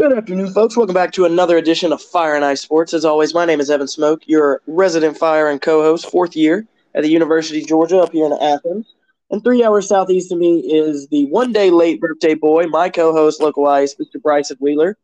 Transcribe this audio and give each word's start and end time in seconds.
Good 0.00 0.16
afternoon, 0.16 0.50
folks. 0.54 0.78
Welcome 0.78 0.94
back 0.94 1.12
to 1.12 1.26
another 1.26 1.58
edition 1.58 1.92
of 1.92 2.00
Fire 2.00 2.34
and 2.34 2.42
Ice 2.42 2.62
Sports. 2.62 2.94
As 2.94 3.04
always, 3.04 3.34
my 3.34 3.44
name 3.44 3.60
is 3.60 3.68
Evan 3.68 3.86
Smoke, 3.86 4.22
your 4.24 4.62
resident 4.66 5.18
fire 5.18 5.50
and 5.50 5.60
co-host, 5.60 6.10
fourth 6.10 6.34
year 6.34 6.66
at 6.94 7.02
the 7.02 7.10
University 7.10 7.60
of 7.60 7.66
Georgia 7.66 7.98
up 7.98 8.10
here 8.10 8.24
in 8.24 8.32
Athens. 8.32 8.94
And 9.30 9.44
three 9.44 9.62
hours 9.62 9.88
southeast 9.88 10.32
of 10.32 10.38
me 10.38 10.60
is 10.60 11.06
the 11.08 11.26
one 11.26 11.52
day 11.52 11.68
late 11.68 12.00
birthday 12.00 12.32
boy, 12.32 12.66
my 12.68 12.88
co-host, 12.88 13.42
local 13.42 13.66
ice, 13.66 13.94
Mr. 13.96 14.18
Bryson 14.22 14.56
Wheeler. 14.58 14.96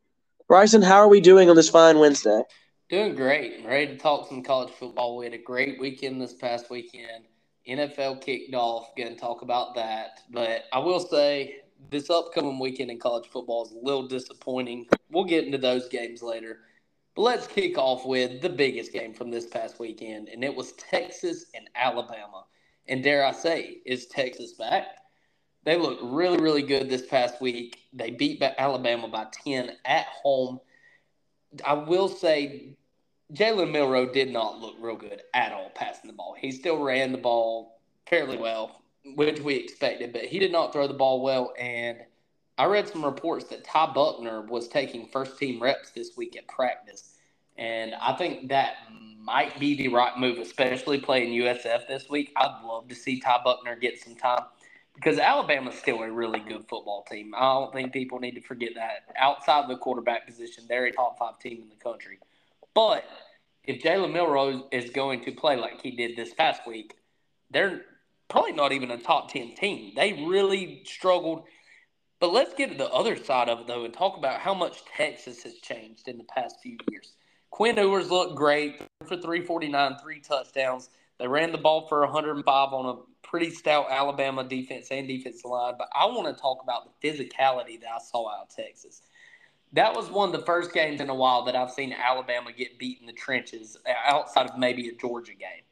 Bryson, 0.47 0.81
how 0.81 0.95
are 0.95 1.07
we 1.07 1.21
doing 1.21 1.47
on 1.47 1.55
this 1.55 1.69
fine 1.69 1.99
Wednesday? 1.99 2.41
Doing 2.89 3.13
great. 3.13 3.63
Ready 3.67 3.85
to 3.85 3.97
talk 3.97 4.27
some 4.27 4.41
college 4.41 4.73
football. 4.73 5.17
We 5.17 5.25
had 5.25 5.35
a 5.35 5.37
great 5.37 5.79
weekend 5.79 6.19
this 6.19 6.33
past 6.33 6.71
weekend. 6.71 7.25
NFL 7.69 8.21
kicked 8.21 8.55
off. 8.55 8.95
Going 8.97 9.13
to 9.13 9.19
talk 9.19 9.43
about 9.43 9.75
that. 9.75 10.21
But 10.31 10.63
I 10.73 10.79
will 10.79 10.99
say 10.99 11.57
this 11.89 12.09
upcoming 12.09 12.59
weekend 12.59 12.91
in 12.91 12.99
college 12.99 13.27
football 13.27 13.65
is 13.65 13.71
a 13.71 13.85
little 13.85 14.07
disappointing. 14.07 14.87
We'll 15.09 15.23
get 15.23 15.45
into 15.45 15.57
those 15.57 15.87
games 15.87 16.21
later. 16.21 16.59
But 17.15 17.21
let's 17.23 17.47
kick 17.47 17.77
off 17.77 18.05
with 18.05 18.41
the 18.41 18.49
biggest 18.49 18.93
game 18.93 19.13
from 19.13 19.31
this 19.31 19.47
past 19.47 19.79
weekend, 19.79 20.29
and 20.29 20.43
it 20.43 20.55
was 20.55 20.73
Texas 20.73 21.45
and 21.55 21.69
Alabama. 21.75 22.45
And 22.87 23.03
dare 23.03 23.25
I 23.25 23.31
say, 23.31 23.77
is 23.85 24.05
Texas 24.05 24.53
back? 24.53 24.85
They 25.63 25.77
looked 25.77 26.03
really, 26.03 26.37
really 26.37 26.61
good 26.61 26.89
this 26.89 27.05
past 27.05 27.41
week. 27.41 27.79
They 27.91 28.11
beat 28.11 28.41
Alabama 28.41 29.07
by 29.07 29.27
10 29.43 29.71
at 29.83 30.05
home. 30.05 30.59
I 31.65 31.73
will 31.73 32.07
say 32.07 32.77
Jalen 33.33 33.71
Milroe 33.71 34.13
did 34.13 34.31
not 34.31 34.59
look 34.59 34.75
real 34.79 34.95
good 34.95 35.23
at 35.33 35.51
all 35.51 35.69
passing 35.75 36.07
the 36.07 36.13
ball. 36.15 36.35
He 36.39 36.51
still 36.51 36.81
ran 36.81 37.11
the 37.11 37.17
ball 37.17 37.81
fairly 38.07 38.37
well, 38.37 38.83
which 39.15 39.39
we 39.39 39.55
expected, 39.55 40.13
but 40.13 40.23
he 40.23 40.39
did 40.39 40.51
not 40.51 40.73
throw 40.73 40.87
the 40.87 40.93
ball 40.93 41.21
well. 41.21 41.53
And 41.59 41.99
I 42.57 42.65
read 42.65 42.87
some 42.87 43.05
reports 43.05 43.45
that 43.45 43.63
Ty 43.63 43.93
Buchner 43.93 44.41
was 44.41 44.67
taking 44.67 45.07
first 45.07 45.37
team 45.37 45.61
reps 45.61 45.91
this 45.91 46.17
week 46.17 46.35
at 46.35 46.47
practice. 46.47 47.13
And 47.57 47.93
I 47.95 48.13
think 48.13 48.49
that 48.49 48.75
might 49.19 49.59
be 49.59 49.75
the 49.75 49.89
right 49.89 50.17
move, 50.17 50.37
especially 50.37 50.99
playing 50.99 51.33
USF 51.33 51.87
this 51.87 52.09
week. 52.09 52.31
I'd 52.35 52.61
love 52.63 52.87
to 52.87 52.95
see 52.95 53.19
Ty 53.19 53.39
Buchner 53.43 53.75
get 53.75 53.99
some 53.99 54.15
time 54.15 54.43
because 54.95 55.19
Alabama's 55.19 55.75
still 55.75 56.01
a 56.01 56.11
really 56.11 56.39
good 56.39 56.65
football 56.67 57.05
team. 57.09 57.33
I 57.35 57.41
don't 57.41 57.73
think 57.73 57.93
people 57.93 58.19
need 58.19 58.35
to 58.35 58.41
forget 58.41 58.71
that. 58.75 59.13
Outside 59.17 59.69
the 59.69 59.77
quarterback 59.77 60.25
position, 60.25 60.65
they're 60.67 60.85
a 60.85 60.91
top 60.91 61.19
five 61.19 61.39
team 61.39 61.61
in 61.61 61.69
the 61.69 61.75
country. 61.75 62.19
But 62.73 63.03
if 63.63 63.83
Jalen 63.83 64.13
Milroe 64.13 64.67
is 64.71 64.89
going 64.89 65.23
to 65.25 65.31
play 65.31 65.55
like 65.55 65.81
he 65.81 65.91
did 65.91 66.15
this 66.15 66.33
past 66.33 66.61
week, 66.65 66.95
they're 67.51 67.81
probably 68.29 68.53
not 68.53 68.71
even 68.71 68.91
a 68.91 68.97
top 68.97 69.31
10 69.31 69.55
team. 69.55 69.93
They 69.95 70.13
really 70.27 70.81
struggled. 70.85 71.43
But 72.19 72.33
let's 72.33 72.53
get 72.55 72.71
to 72.71 72.77
the 72.77 72.89
other 72.89 73.15
side 73.15 73.47
of 73.47 73.59
it, 73.59 73.67
though, 73.67 73.85
and 73.85 73.93
talk 73.93 74.17
about 74.17 74.39
how 74.39 74.53
much 74.53 74.83
Texas 74.85 75.43
has 75.43 75.55
changed 75.55 76.07
in 76.07 76.17
the 76.17 76.23
past 76.23 76.57
few 76.63 76.77
years. 76.91 77.13
Quinn 77.51 77.77
Ewers 77.77 78.09
looked 78.09 78.35
great 78.35 78.81
for 79.03 79.15
349, 79.17 79.97
three 80.01 80.19
touchdowns. 80.19 80.89
They 81.19 81.27
ran 81.27 81.51
the 81.51 81.57
ball 81.57 81.87
for 81.87 82.01
105 82.01 82.73
on 82.73 82.85
a 82.85 83.27
pretty 83.27 83.51
stout 83.51 83.87
Alabama 83.89 84.43
defense 84.43 84.87
and 84.89 85.07
defensive 85.07 85.45
line. 85.45 85.75
But 85.77 85.89
I 85.93 86.05
want 86.05 86.35
to 86.35 86.41
talk 86.41 86.61
about 86.63 86.99
the 87.01 87.07
physicality 87.07 87.79
that 87.81 87.89
I 87.95 87.99
saw 87.99 88.29
out 88.29 88.47
of 88.49 88.55
Texas. 88.55 89.01
That 89.73 89.93
was 89.93 90.09
one 90.09 90.33
of 90.33 90.39
the 90.39 90.45
first 90.45 90.73
games 90.73 91.01
in 91.01 91.09
a 91.09 91.15
while 91.15 91.43
that 91.45 91.55
I've 91.55 91.71
seen 91.71 91.93
Alabama 91.93 92.51
get 92.53 92.79
beat 92.79 92.99
in 93.01 93.05
the 93.05 93.13
trenches 93.13 93.77
outside 94.05 94.49
of 94.49 94.57
maybe 94.57 94.87
a 94.87 94.95
Georgia 94.95 95.33
game. 95.33 95.63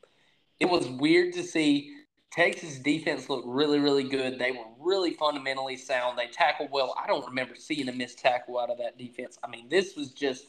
It 0.60 0.70
was 0.70 0.88
weird 0.88 1.34
to 1.34 1.44
see 1.44 1.94
Texas 2.32 2.80
defense 2.80 3.30
looked 3.30 3.48
really, 3.48 3.80
really 3.80 4.04
good. 4.04 4.38
They 4.38 4.52
were 4.52 4.66
really 4.80 5.14
fundamentally 5.14 5.78
sound. 5.78 6.18
They 6.18 6.28
tackled 6.28 6.70
well. 6.72 6.94
I 7.02 7.08
don't 7.08 7.26
remember 7.26 7.56
seeing 7.56 7.88
a 7.88 7.94
missed 7.94 8.20
tackle 8.20 8.60
out 8.60 8.70
of 8.70 8.78
that 8.80 8.98
defense. 8.98 9.38
I 9.44 9.48
mean, 9.48 9.70
this 9.70 9.96
was 9.96 10.12
just 10.12 10.48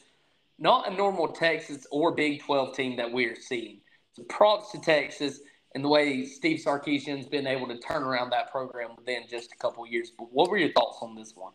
not 0.59 0.91
a 0.91 0.93
normal 0.93 1.29
Texas 1.29 1.87
or 1.91 2.13
Big 2.13 2.41
12 2.41 2.75
team 2.75 2.97
that 2.97 3.11
we're 3.11 3.35
seeing. 3.35 3.79
So 4.13 4.23
props 4.23 4.71
to 4.71 4.81
Texas 4.81 5.39
and 5.75 5.83
the 5.83 5.89
way 5.89 6.25
Steve 6.25 6.59
Sarkisian's 6.59 7.27
been 7.27 7.47
able 7.47 7.67
to 7.67 7.77
turn 7.77 8.03
around 8.03 8.31
that 8.31 8.51
program 8.51 8.91
within 8.97 9.23
just 9.29 9.51
a 9.53 9.57
couple 9.57 9.85
years. 9.85 10.11
But 10.17 10.31
what 10.33 10.49
were 10.49 10.57
your 10.57 10.71
thoughts 10.71 10.97
on 11.01 11.15
this 11.15 11.33
one? 11.35 11.53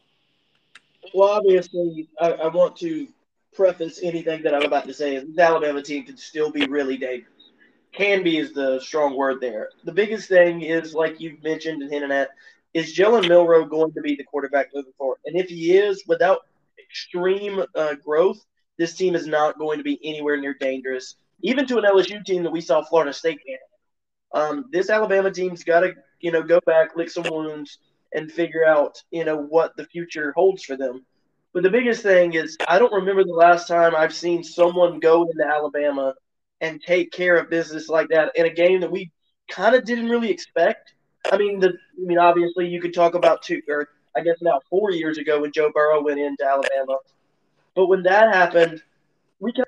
Well, 1.12 1.30
obviously, 1.30 2.08
I, 2.20 2.32
I 2.32 2.46
want 2.46 2.76
to 2.76 3.08
preface 3.52 4.00
anything 4.02 4.42
that 4.42 4.54
I'm 4.54 4.62
about 4.62 4.86
to 4.86 4.94
say 4.94 5.16
is 5.16 5.26
this 5.26 5.38
Alabama 5.38 5.82
team 5.82 6.06
can 6.06 6.16
still 6.16 6.50
be 6.50 6.66
really 6.66 6.96
dangerous 6.96 7.31
can 7.92 8.22
be 8.22 8.38
is 8.38 8.52
the 8.52 8.80
strong 8.80 9.16
word 9.16 9.40
there. 9.40 9.68
The 9.84 9.92
biggest 9.92 10.28
thing 10.28 10.62
is, 10.62 10.94
like 10.94 11.20
you've 11.20 11.42
mentioned 11.42 11.82
and 11.82 11.92
hinted 11.92 12.10
at, 12.10 12.30
is 12.74 12.96
Jalen 12.96 13.28
Milroe 13.28 13.66
going 13.66 13.92
to 13.92 14.00
be 14.00 14.16
the 14.16 14.24
quarterback 14.24 14.68
moving 14.74 14.92
forward? 14.96 15.18
And 15.26 15.36
if 15.36 15.48
he 15.48 15.76
is, 15.76 16.02
without 16.06 16.40
extreme 16.78 17.62
uh, 17.74 17.94
growth, 17.94 18.42
this 18.78 18.94
team 18.94 19.14
is 19.14 19.26
not 19.26 19.58
going 19.58 19.78
to 19.78 19.84
be 19.84 20.00
anywhere 20.02 20.40
near 20.40 20.54
dangerous, 20.54 21.16
even 21.42 21.66
to 21.66 21.76
an 21.78 21.84
LSU 21.84 22.24
team 22.24 22.42
that 22.44 22.52
we 22.52 22.62
saw 22.62 22.82
Florida 22.82 23.12
State 23.12 23.40
get. 23.46 23.60
Um, 24.32 24.66
this 24.72 24.88
Alabama 24.88 25.30
team's 25.30 25.62
got 25.62 25.80
to, 25.80 25.92
you 26.20 26.32
know, 26.32 26.42
go 26.42 26.60
back, 26.64 26.96
lick 26.96 27.10
some 27.10 27.24
wounds, 27.30 27.78
and 28.14 28.32
figure 28.32 28.64
out, 28.64 29.02
you 29.10 29.24
know, 29.24 29.36
what 29.36 29.76
the 29.76 29.84
future 29.84 30.32
holds 30.34 30.62
for 30.64 30.76
them. 30.76 31.04
But 31.52 31.62
the 31.62 31.70
biggest 31.70 32.02
thing 32.02 32.32
is, 32.32 32.56
I 32.66 32.78
don't 32.78 32.92
remember 32.92 33.24
the 33.24 33.32
last 33.32 33.68
time 33.68 33.94
I've 33.94 34.14
seen 34.14 34.42
someone 34.42 35.00
go 35.00 35.28
into 35.30 35.46
Alabama 35.46 36.14
and 36.62 36.80
take 36.80 37.10
care 37.10 37.36
of 37.36 37.50
business 37.50 37.88
like 37.88 38.08
that 38.08 38.30
in 38.36 38.46
a 38.46 38.50
game 38.50 38.80
that 38.80 38.90
we 38.90 39.10
kind 39.50 39.74
of 39.74 39.84
didn't 39.84 40.08
really 40.08 40.30
expect. 40.30 40.94
I 41.30 41.36
mean, 41.36 41.60
the 41.60 41.68
I 41.68 41.72
mean, 41.98 42.18
obviously, 42.18 42.66
you 42.68 42.80
could 42.80 42.94
talk 42.94 43.14
about 43.14 43.42
two, 43.42 43.60
or 43.68 43.88
I 44.16 44.22
guess 44.22 44.36
now 44.40 44.60
four 44.70 44.92
years 44.92 45.18
ago 45.18 45.40
when 45.40 45.52
Joe 45.52 45.70
Burrow 45.74 46.02
went 46.02 46.20
into 46.20 46.44
Alabama, 46.44 46.98
but 47.74 47.88
when 47.88 48.02
that 48.04 48.32
happened, 48.32 48.82
we 49.40 49.52
can. 49.52 49.64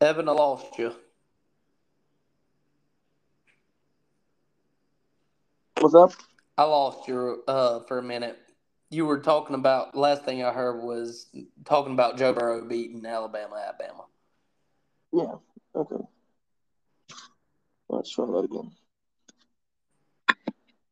Evan, 0.00 0.28
I 0.28 0.32
lost 0.32 0.78
you. 0.78 0.92
What's 5.80 5.94
up? 5.94 6.12
I 6.56 6.64
lost 6.64 7.08
you 7.08 7.42
uh, 7.48 7.80
for 7.80 7.98
a 7.98 8.02
minute 8.02 8.38
you 8.94 9.06
were 9.06 9.18
talking 9.18 9.56
about 9.56 9.96
last 9.96 10.24
thing 10.24 10.44
I 10.44 10.52
heard 10.52 10.82
was 10.82 11.26
talking 11.64 11.92
about 11.92 12.16
Joe 12.16 12.32
Burrow 12.32 12.64
beating 12.64 13.04
Alabama 13.04 13.62
at 13.68 13.80
Bama. 13.80 14.04
Yeah. 15.12 15.80
Okay. 15.80 16.04
Let's 17.88 18.10
try 18.10 18.26
that 18.26 18.48
again. 18.50 18.70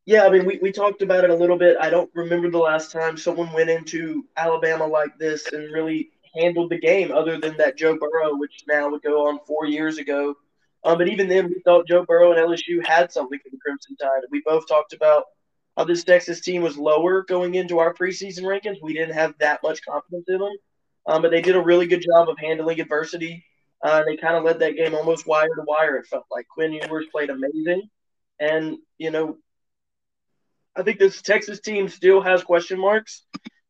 Yeah, 0.05 0.25
I 0.25 0.31
mean, 0.31 0.47
we, 0.47 0.59
we 0.61 0.73
talked 0.73 1.01
about 1.03 1.23
it 1.23 1.31
a 1.31 1.35
little 1.37 1.57
bit. 1.57 1.77
I 1.81 1.89
don't 1.89 2.11
remember 2.13 2.51
the 2.51 2.59
last 2.59 2.91
time 2.91 3.17
someone 3.17 3.53
went 3.53 3.71
into 3.71 4.25
Alabama 4.37 4.85
like 4.87 5.17
this 5.17 5.47
and 5.53 5.73
really 5.73 6.11
handled 6.35 6.71
the 6.71 6.81
game, 6.81 7.13
other 7.13 7.39
than 7.39 7.57
that 7.59 7.79
Joe 7.79 7.97
Burrow, 7.97 8.37
which 8.37 8.65
now 8.67 8.91
would 8.91 9.03
go 9.03 9.29
on 9.29 9.39
four 9.47 9.67
years 9.67 9.99
ago. 9.99 10.35
Um, 10.83 10.99
but 10.99 11.07
even 11.07 11.29
then, 11.29 11.47
we 11.47 11.61
thought 11.65 11.87
Joe 11.87 12.05
Burrow 12.05 12.33
and 12.33 12.41
LSU 12.41 12.85
had 12.85 13.13
something 13.13 13.39
for 13.39 13.51
the 13.51 13.59
Crimson 13.59 13.95
Tide. 13.97 14.23
We 14.31 14.43
both 14.45 14.67
talked 14.67 14.93
about– 14.93 15.25
how 15.77 15.85
this 15.85 16.05
Texas 16.05 16.41
team 16.41 16.63
was 16.63 16.77
lower 16.77 17.23
going 17.23 17.55
into 17.55 17.79
our 17.79 17.95
preseason 17.95 18.43
rankings. 18.43 18.83
We 18.83 18.93
didn't 18.93 19.15
have 19.15 19.35
that 19.39 19.63
much 19.63 19.85
confidence 19.85 20.27
in 20.29 20.39
them, 20.39 20.57
um, 21.07 21.23
but 21.23 21.31
they 21.31 21.41
did 21.41 21.57
a 21.57 21.63
really 21.63 21.87
good 21.87 22.03
job 22.03 22.29
of 22.29 22.39
handling 22.39 22.81
adversity. 22.81 23.45
Uh, 23.83 24.05
they 24.05 24.17
kind 24.17 24.37
of 24.37 24.45
led 24.45 24.61
that 24.61 24.77
game 24.77 24.95
almost 24.95 25.27
wire 25.27 25.49
to 25.49 25.63
wire. 25.67 25.97
It 25.97 26.07
felt 26.07 26.27
like 26.31 26.47
Quinn 26.49 26.73
Ewers 26.73 27.07
played 27.11 27.31
amazing, 27.31 27.89
and 28.39 28.77
you 28.99 29.11
know, 29.11 29.39
I 30.77 30.83
think 30.83 30.99
this 30.99 31.21
Texas 31.23 31.61
team 31.61 31.89
still 31.89 32.21
has 32.21 32.45
question 32.45 32.79
marks, 32.79 33.25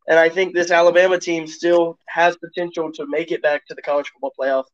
and 0.08 0.19
I 0.19 0.28
think 0.28 0.54
this 0.54 0.70
Alabama 0.70 1.19
team 1.19 1.46
still 1.46 1.98
has 2.06 2.36
potential 2.36 2.92
to 2.92 3.06
make 3.06 3.32
it 3.32 3.42
back 3.42 3.66
to 3.66 3.74
the 3.74 3.82
college 3.82 4.10
football 4.10 4.34
playoff. 4.38 4.64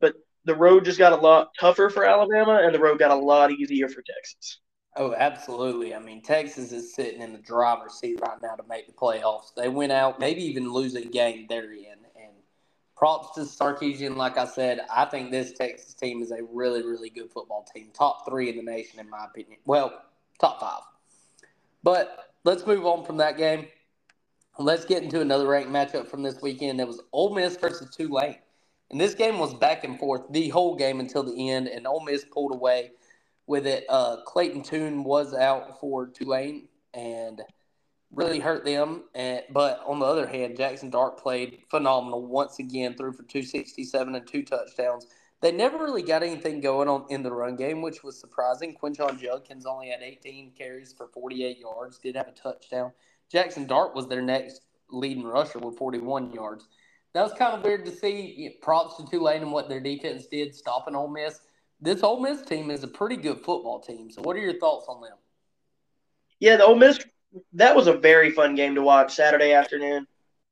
But 0.00 0.14
the 0.44 0.54
road 0.54 0.84
just 0.84 0.98
got 0.98 1.12
a 1.12 1.16
lot 1.16 1.50
tougher 1.58 1.90
for 1.90 2.04
Alabama, 2.04 2.60
and 2.62 2.74
the 2.74 2.78
road 2.78 2.98
got 2.98 3.10
a 3.10 3.16
lot 3.16 3.50
easier 3.50 3.88
for 3.88 4.02
Texas. 4.02 4.60
Oh, 4.94 5.14
absolutely. 5.14 5.94
I 5.94 5.98
mean, 5.98 6.20
Texas 6.20 6.70
is 6.70 6.94
sitting 6.94 7.22
in 7.22 7.32
the 7.32 7.38
driver's 7.38 7.94
seat 7.94 8.20
right 8.20 8.36
now 8.42 8.56
to 8.56 8.62
make 8.68 8.86
the 8.86 8.92
playoffs. 8.92 9.54
They 9.56 9.68
went 9.68 9.90
out, 9.90 10.20
maybe 10.20 10.42
even 10.42 10.70
lose 10.70 10.94
a 10.96 11.04
game 11.04 11.46
they're 11.48 11.72
in. 11.72 11.96
And 12.14 12.32
props 12.94 13.34
to 13.36 13.40
Sarkisian. 13.40 14.16
Like 14.16 14.36
I 14.36 14.44
said, 14.44 14.80
I 14.94 15.06
think 15.06 15.30
this 15.30 15.52
Texas 15.52 15.94
team 15.94 16.20
is 16.20 16.30
a 16.30 16.42
really, 16.52 16.82
really 16.82 17.08
good 17.08 17.30
football 17.30 17.66
team. 17.74 17.88
Top 17.94 18.28
three 18.28 18.50
in 18.50 18.56
the 18.56 18.62
nation, 18.62 19.00
in 19.00 19.08
my 19.08 19.24
opinion. 19.24 19.60
Well, 19.64 19.98
top 20.38 20.60
five. 20.60 20.82
But 21.82 22.34
let's 22.44 22.66
move 22.66 22.84
on 22.84 23.02
from 23.06 23.16
that 23.16 23.38
game. 23.38 23.68
Let's 24.58 24.84
get 24.84 25.02
into 25.02 25.22
another 25.22 25.46
ranked 25.46 25.70
matchup 25.70 26.06
from 26.06 26.22
this 26.22 26.42
weekend. 26.42 26.82
It 26.82 26.86
was 26.86 27.00
Ole 27.12 27.34
Miss 27.34 27.56
versus 27.56 27.88
Tulane. 27.96 28.36
And 28.90 29.00
this 29.00 29.14
game 29.14 29.38
was 29.38 29.54
back 29.54 29.84
and 29.84 29.98
forth 29.98 30.30
the 30.32 30.50
whole 30.50 30.76
game 30.76 31.00
until 31.00 31.22
the 31.22 31.48
end, 31.48 31.66
and 31.68 31.86
Ole 31.86 32.04
Miss 32.04 32.26
pulled 32.26 32.52
away– 32.52 32.90
with 33.52 33.66
it. 33.66 33.84
Uh, 33.90 34.16
Clayton 34.24 34.62
Tune 34.62 35.04
was 35.04 35.34
out 35.34 35.78
for 35.78 36.06
Tulane 36.06 36.68
and 36.94 37.42
really 38.10 38.40
hurt 38.40 38.64
them. 38.64 39.04
And, 39.14 39.42
but 39.50 39.84
on 39.86 39.98
the 39.98 40.06
other 40.06 40.26
hand, 40.26 40.56
Jackson 40.56 40.88
Dart 40.88 41.18
played 41.18 41.58
phenomenal 41.68 42.24
once 42.24 42.58
again, 42.58 42.94
threw 42.94 43.12
for 43.12 43.24
267 43.24 44.14
and 44.14 44.26
two 44.26 44.42
touchdowns. 44.42 45.06
They 45.42 45.52
never 45.52 45.76
really 45.76 46.02
got 46.02 46.22
anything 46.22 46.62
going 46.62 46.88
on 46.88 47.04
in 47.10 47.22
the 47.22 47.30
run 47.30 47.56
game, 47.56 47.82
which 47.82 48.02
was 48.02 48.18
surprising. 48.18 48.74
Quinshon 48.74 49.20
Judkins 49.20 49.66
only 49.66 49.90
had 49.90 50.00
18 50.00 50.52
carries 50.56 50.94
for 50.94 51.08
48 51.08 51.58
yards, 51.58 51.98
did 51.98 52.16
have 52.16 52.28
a 52.28 52.32
touchdown. 52.32 52.90
Jackson 53.30 53.66
Dart 53.66 53.94
was 53.94 54.08
their 54.08 54.22
next 54.22 54.62
leading 54.88 55.24
rusher 55.24 55.58
with 55.58 55.76
41 55.76 56.32
yards. 56.32 56.68
That 57.12 57.24
was 57.24 57.34
kind 57.34 57.54
of 57.54 57.62
weird 57.62 57.84
to 57.84 57.92
see. 57.92 58.56
Props 58.62 58.96
to 58.96 59.04
Tulane 59.04 59.42
and 59.42 59.52
what 59.52 59.68
their 59.68 59.80
defense 59.80 60.24
did 60.24 60.54
stopping 60.54 60.96
Ole 60.96 61.08
Miss. 61.08 61.40
This 61.82 62.04
Ole 62.04 62.20
Miss 62.20 62.42
team 62.42 62.70
is 62.70 62.84
a 62.84 62.88
pretty 62.88 63.16
good 63.16 63.40
football 63.40 63.80
team. 63.80 64.08
So, 64.08 64.22
what 64.22 64.36
are 64.36 64.40
your 64.40 64.58
thoughts 64.58 64.86
on 64.88 65.02
them? 65.02 65.16
Yeah, 66.38 66.56
the 66.56 66.64
Ole 66.64 66.76
Miss 66.76 67.00
that 67.54 67.74
was 67.74 67.88
a 67.88 67.92
very 67.92 68.30
fun 68.30 68.54
game 68.54 68.74
to 68.76 68.82
watch 68.82 69.14
Saturday 69.14 69.52
afternoon. 69.52 70.06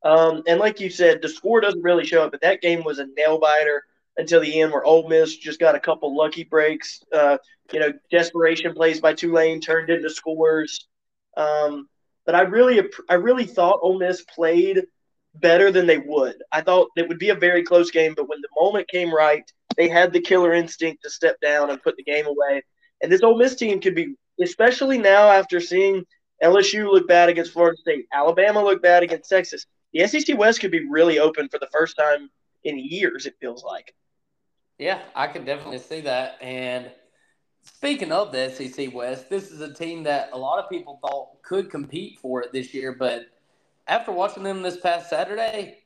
Um, 0.05 0.43
and 0.47 0.59
like 0.59 0.81
you 0.81 0.91
said, 0.91 1.21
the 1.23 1.29
score 1.29 1.61
doesn't 1.61 1.83
really 1.83 2.05
show 2.05 2.25
it, 2.25 2.31
but 2.31 2.41
that 2.41 2.63
game 2.63 2.83
was 2.85 2.99
a 2.99 3.07
nail 3.17 3.39
biter 3.39 3.85
until 4.17 4.41
the 4.41 4.61
end, 4.61 4.73
where 4.73 4.85
Ole 4.85 5.09
Miss 5.09 5.37
just 5.37 5.61
got 5.61 5.75
a 5.75 5.81
couple 5.81 6.17
lucky 6.17 6.43
breaks. 6.43 7.03
Uh, 7.13 7.39
you 7.73 7.79
know, 7.79 7.93
desperation 8.11 8.75
plays 8.75 9.01
by 9.01 9.13
Tulane 9.13 9.61
turned 9.61 9.91
into 9.91 10.11
scores. 10.11 10.89
Um, 11.37 11.89
but 12.27 12.35
I 12.35 12.43
really, 12.43 12.83
I 13.09 13.15
really 13.15 13.47
thought 13.47 13.81
Ole 13.83 13.99
Miss 13.99 14.23
played 14.23 14.87
better 15.35 15.71
than 15.71 15.87
they 15.87 15.99
would. 15.99 16.37
I 16.53 16.61
thought 16.61 16.89
it 16.97 17.09
would 17.09 17.19
be 17.19 17.31
a 17.31 17.35
very 17.35 17.63
close 17.63 17.91
game, 17.91 18.15
but 18.17 18.29
when 18.29 18.41
the 18.41 18.49
moment 18.61 18.89
came 18.89 19.15
right, 19.15 19.45
they 19.77 19.89
had 19.89 20.13
the 20.13 20.21
killer 20.21 20.53
instinct 20.53 21.03
to 21.03 21.11
step 21.11 21.37
down 21.41 21.71
and 21.71 21.83
put 21.83 21.97
the 21.97 22.03
game 22.03 22.27
away. 22.27 22.63
And 23.03 23.11
this 23.11 23.23
Ole 23.23 23.39
Miss 23.39 23.55
team 23.55 23.81
could 23.81 23.95
be, 23.95 24.15
especially 24.43 24.99
now 24.99 25.31
after 25.31 25.61
seeing 25.61 26.05
LSU 26.43 26.91
look 26.91 27.07
bad 27.07 27.29
against 27.29 27.53
Florida 27.53 27.77
State, 27.77 28.07
Alabama 28.13 28.63
look 28.63 28.83
bad 28.83 29.03
against 29.03 29.31
Texas. 29.31 29.67
The 29.93 30.07
SEC 30.07 30.37
West 30.39 30.61
could 30.61 30.71
be 30.71 30.89
really 30.89 31.19
open 31.19 31.49
for 31.49 31.59
the 31.59 31.69
first 31.73 31.97
time 31.97 32.31
in 32.65 32.79
years. 32.79 33.27
It 33.27 33.35
feels 33.41 33.65
like. 33.65 33.95
Yeah, 34.79 35.01
I 35.15 35.27
could 35.27 35.45
definitely 35.45 35.79
see 35.79 36.01
that. 36.03 36.39
And 36.41 36.91
speaking 37.63 38.13
of 38.13 38.33
the 38.33 38.51
SEC 38.51 38.95
West, 38.95 39.29
this 39.29 39.51
is 39.51 39.61
a 39.61 39.73
team 39.73 40.03
that 40.05 40.31
a 40.33 40.39
lot 40.39 40.63
of 40.63 40.71
people 40.71 40.99
thought 41.03 41.43
could 41.43 41.71
compete 41.71 42.19
for 42.19 42.43
it 42.43 42.53
this 42.53 42.73
year. 42.73 42.97
But 42.99 43.27
after 43.91 44.13
watching 44.13 44.45
them 44.45 44.63
this 44.63 44.79
past 44.79 45.11
Saturday, 45.11 45.79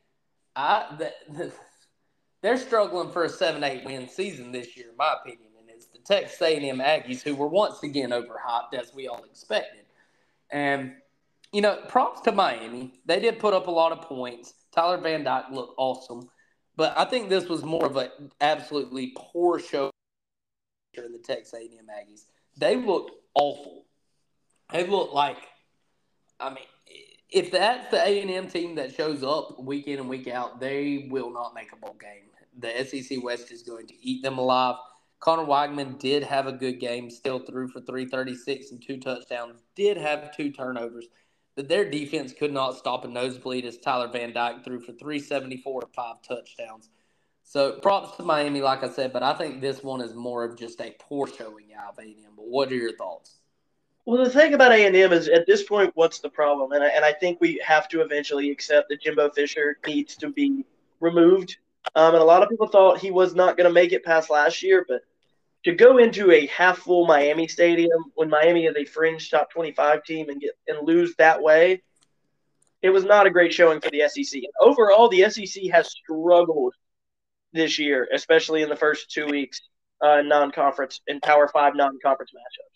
I 0.54 0.94
the, 0.98 1.52
they're 2.42 2.58
struggling 2.58 3.10
for 3.10 3.24
a 3.24 3.28
seven-eight 3.28 3.84
win 3.84 4.08
season 4.08 4.52
this 4.52 4.76
year, 4.76 4.90
in 4.90 4.96
my 4.96 5.14
opinion. 5.20 5.48
And 5.58 5.70
it's 5.70 5.86
the 5.86 5.98
Texas 5.98 6.40
A&M 6.42 6.78
Aggies 6.78 7.22
who 7.22 7.34
were 7.34 7.48
once 7.48 7.82
again 7.82 8.10
overhyped, 8.10 8.74
as 8.78 8.94
we 8.94 9.08
all 9.08 9.24
expected. 9.24 9.86
And 10.50 10.92
you 11.50 11.62
know, 11.62 11.78
props 11.88 12.20
to 12.22 12.32
Miami. 12.32 12.92
They 13.06 13.20
did 13.20 13.38
put 13.38 13.54
up 13.54 13.68
a 13.68 13.70
lot 13.70 13.92
of 13.92 14.02
points. 14.02 14.52
Tyler 14.72 14.98
Van 14.98 15.24
Dyke 15.24 15.50
looked 15.50 15.74
awesome. 15.78 16.28
But 16.76 16.98
I 16.98 17.04
think 17.04 17.30
this 17.30 17.48
was 17.48 17.62
more 17.62 17.86
of 17.86 17.96
an 17.96 18.10
absolutely 18.40 19.12
poor 19.16 19.60
show 19.60 19.90
in 20.94 21.12
the 21.12 21.18
Texas 21.18 21.54
A&M 21.54 21.86
Aggies. 21.86 22.24
They 22.56 22.76
looked 22.76 23.12
awful. 23.34 23.86
They 24.72 24.86
looked 24.86 25.14
like, 25.14 25.38
I 26.40 26.50
mean, 26.50 26.64
if 27.34 27.50
that's 27.50 27.90
the 27.90 28.00
A&M 28.00 28.48
team 28.48 28.75
that 28.76 28.94
shows 28.94 29.22
up 29.22 29.62
week 29.62 29.88
in 29.88 29.98
and 29.98 30.08
week 30.08 30.28
out, 30.28 30.60
they 30.60 31.08
will 31.10 31.32
not 31.32 31.54
make 31.54 31.72
a 31.72 31.76
bowl 31.76 31.96
game. 32.00 32.31
The 32.58 32.84
SEC 32.84 33.22
West 33.22 33.50
is 33.50 33.62
going 33.62 33.86
to 33.88 33.94
eat 34.00 34.22
them 34.22 34.38
alive. 34.38 34.76
Conner 35.20 35.44
Weigman 35.44 35.98
did 35.98 36.22
have 36.22 36.46
a 36.46 36.52
good 36.52 36.81
game, 36.81 37.10
still 37.10 37.38
threw 37.38 37.69
for 37.69 37.81
336 37.81 38.70
and 38.70 38.82
two 38.82 38.98
touchdowns, 38.98 39.62
did 39.75 39.96
have 39.96 40.36
two 40.36 40.50
turnovers 40.50 41.08
but 41.56 41.69
their 41.69 41.88
defense 41.88 42.32
could 42.32 42.52
not 42.52 42.76
stop 42.76 43.04
a 43.04 43.08
nosebleed 43.08 43.64
as 43.64 43.78
Tyler 43.78 44.08
Van 44.08 44.32
Dyke 44.32 44.64
threw 44.64 44.80
for 44.80 44.92
374 44.92 45.82
and 45.84 45.94
five 45.94 46.16
touchdowns. 46.22 46.90
So 47.44 47.72
props 47.72 48.16
to 48.16 48.22
Miami, 48.22 48.60
like 48.60 48.82
I 48.82 48.88
said, 48.88 49.12
but 49.12 49.22
I 49.22 49.34
think 49.34 49.60
this 49.60 49.82
one 49.82 50.00
is 50.00 50.14
more 50.14 50.44
of 50.44 50.58
just 50.58 50.80
a 50.80 50.96
poor 50.98 51.26
showing 51.26 51.75
out 51.75 51.92
of 51.92 51.98
A&M. 51.98 52.32
But 52.34 52.46
what 52.46 52.72
are 52.72 52.76
your 52.76 52.96
thoughts? 52.96 53.38
Well, 54.06 54.22
the 54.22 54.30
thing 54.30 54.52
about 54.52 54.72
A&M 54.72 55.12
is 55.12 55.28
at 55.28 55.46
this 55.46 55.62
point, 55.62 55.92
what's 55.94 56.18
the 56.18 56.28
problem? 56.28 56.72
And 56.72 56.84
I, 56.84 56.88
and 56.88 57.04
I 57.04 57.12
think 57.12 57.40
we 57.40 57.60
have 57.64 57.88
to 57.88 58.02
eventually 58.02 58.50
accept 58.50 58.90
that 58.90 59.00
Jimbo 59.00 59.30
Fisher 59.30 59.78
needs 59.86 60.14
to 60.16 60.28
be 60.28 60.64
removed. 61.00 61.56
Um, 61.94 62.14
and 62.14 62.22
a 62.22 62.26
lot 62.26 62.42
of 62.42 62.50
people 62.50 62.66
thought 62.66 62.98
he 62.98 63.10
was 63.10 63.34
not 63.34 63.56
going 63.56 63.68
to 63.68 63.72
make 63.72 63.92
it 63.92 64.04
past 64.04 64.28
last 64.28 64.62
year, 64.62 64.84
but 64.86 65.02
to 65.64 65.72
go 65.72 65.96
into 65.96 66.32
a 66.32 66.46
half 66.46 66.78
full 66.78 67.06
Miami 67.06 67.48
stadium 67.48 68.12
when 68.14 68.28
Miami 68.28 68.66
is 68.66 68.76
a 68.76 68.84
fringe 68.84 69.30
top 69.30 69.50
25 69.50 70.04
team 70.04 70.28
and 70.28 70.40
get 70.40 70.52
and 70.68 70.86
lose 70.86 71.14
that 71.16 71.42
way, 71.42 71.82
it 72.82 72.90
was 72.90 73.04
not 73.04 73.26
a 73.26 73.30
great 73.30 73.54
showing 73.54 73.80
for 73.80 73.88
the 73.88 74.02
SEC. 74.08 74.42
And 74.42 74.52
overall, 74.60 75.08
the 75.08 75.30
SEC 75.30 75.64
has 75.72 75.90
struggled 75.90 76.74
this 77.54 77.78
year, 77.78 78.06
especially 78.12 78.60
in 78.60 78.68
the 78.68 78.76
first 78.76 79.10
two 79.10 79.26
weeks 79.26 79.62
uh, 80.02 80.20
non-conference 80.20 81.00
and 81.08 81.22
Power 81.22 81.48
Five 81.48 81.74
non-conference 81.74 82.32
matchups. 82.32 82.74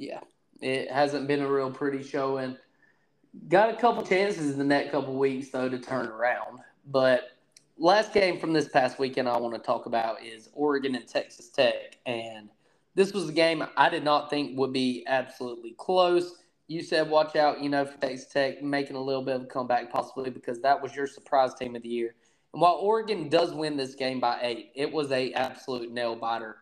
Yeah, 0.00 0.20
it 0.62 0.90
hasn't 0.90 1.28
been 1.28 1.42
a 1.42 1.50
real 1.50 1.70
pretty 1.70 2.02
showing. 2.02 2.56
Got 3.48 3.68
a 3.68 3.76
couple 3.76 4.02
chances 4.02 4.50
in 4.50 4.56
the 4.56 4.64
next 4.64 4.92
couple 4.92 5.14
weeks 5.14 5.50
though 5.50 5.68
to 5.68 5.78
turn 5.78 6.06
around, 6.06 6.60
but 6.86 7.32
last 7.76 8.14
game 8.14 8.38
from 8.38 8.54
this 8.54 8.66
past 8.66 8.98
weekend 8.98 9.28
I 9.28 9.36
want 9.36 9.54
to 9.54 9.60
talk 9.60 9.84
about 9.84 10.22
is 10.24 10.48
Oregon 10.54 10.94
and 10.94 11.06
Texas 11.06 11.50
Tech. 11.50 11.98
And 12.06 12.48
this 12.94 13.12
was 13.12 13.28
a 13.28 13.32
game 13.32 13.62
I 13.76 13.90
did 13.90 14.02
not 14.02 14.30
think 14.30 14.58
would 14.58 14.72
be 14.72 15.04
absolutely 15.06 15.74
close. 15.76 16.44
You 16.66 16.82
said 16.82 17.10
watch 17.10 17.36
out, 17.36 17.60
you 17.60 17.68
know, 17.68 17.84
for 17.84 17.98
Texas 17.98 18.32
Tech 18.32 18.62
making 18.62 18.96
a 18.96 19.02
little 19.02 19.22
bit 19.22 19.36
of 19.36 19.42
a 19.42 19.46
comeback 19.46 19.92
possibly 19.92 20.30
because 20.30 20.62
that 20.62 20.80
was 20.80 20.96
your 20.96 21.06
surprise 21.08 21.52
team 21.52 21.76
of 21.76 21.82
the 21.82 21.90
year. 21.90 22.14
And 22.54 22.62
while 22.62 22.78
Oregon 22.80 23.28
does 23.28 23.52
win 23.52 23.76
this 23.76 23.94
game 23.94 24.18
by 24.18 24.38
eight, 24.40 24.72
it 24.74 24.90
was 24.90 25.12
a 25.12 25.30
absolute 25.34 25.92
nail 25.92 26.16
biter. 26.16 26.56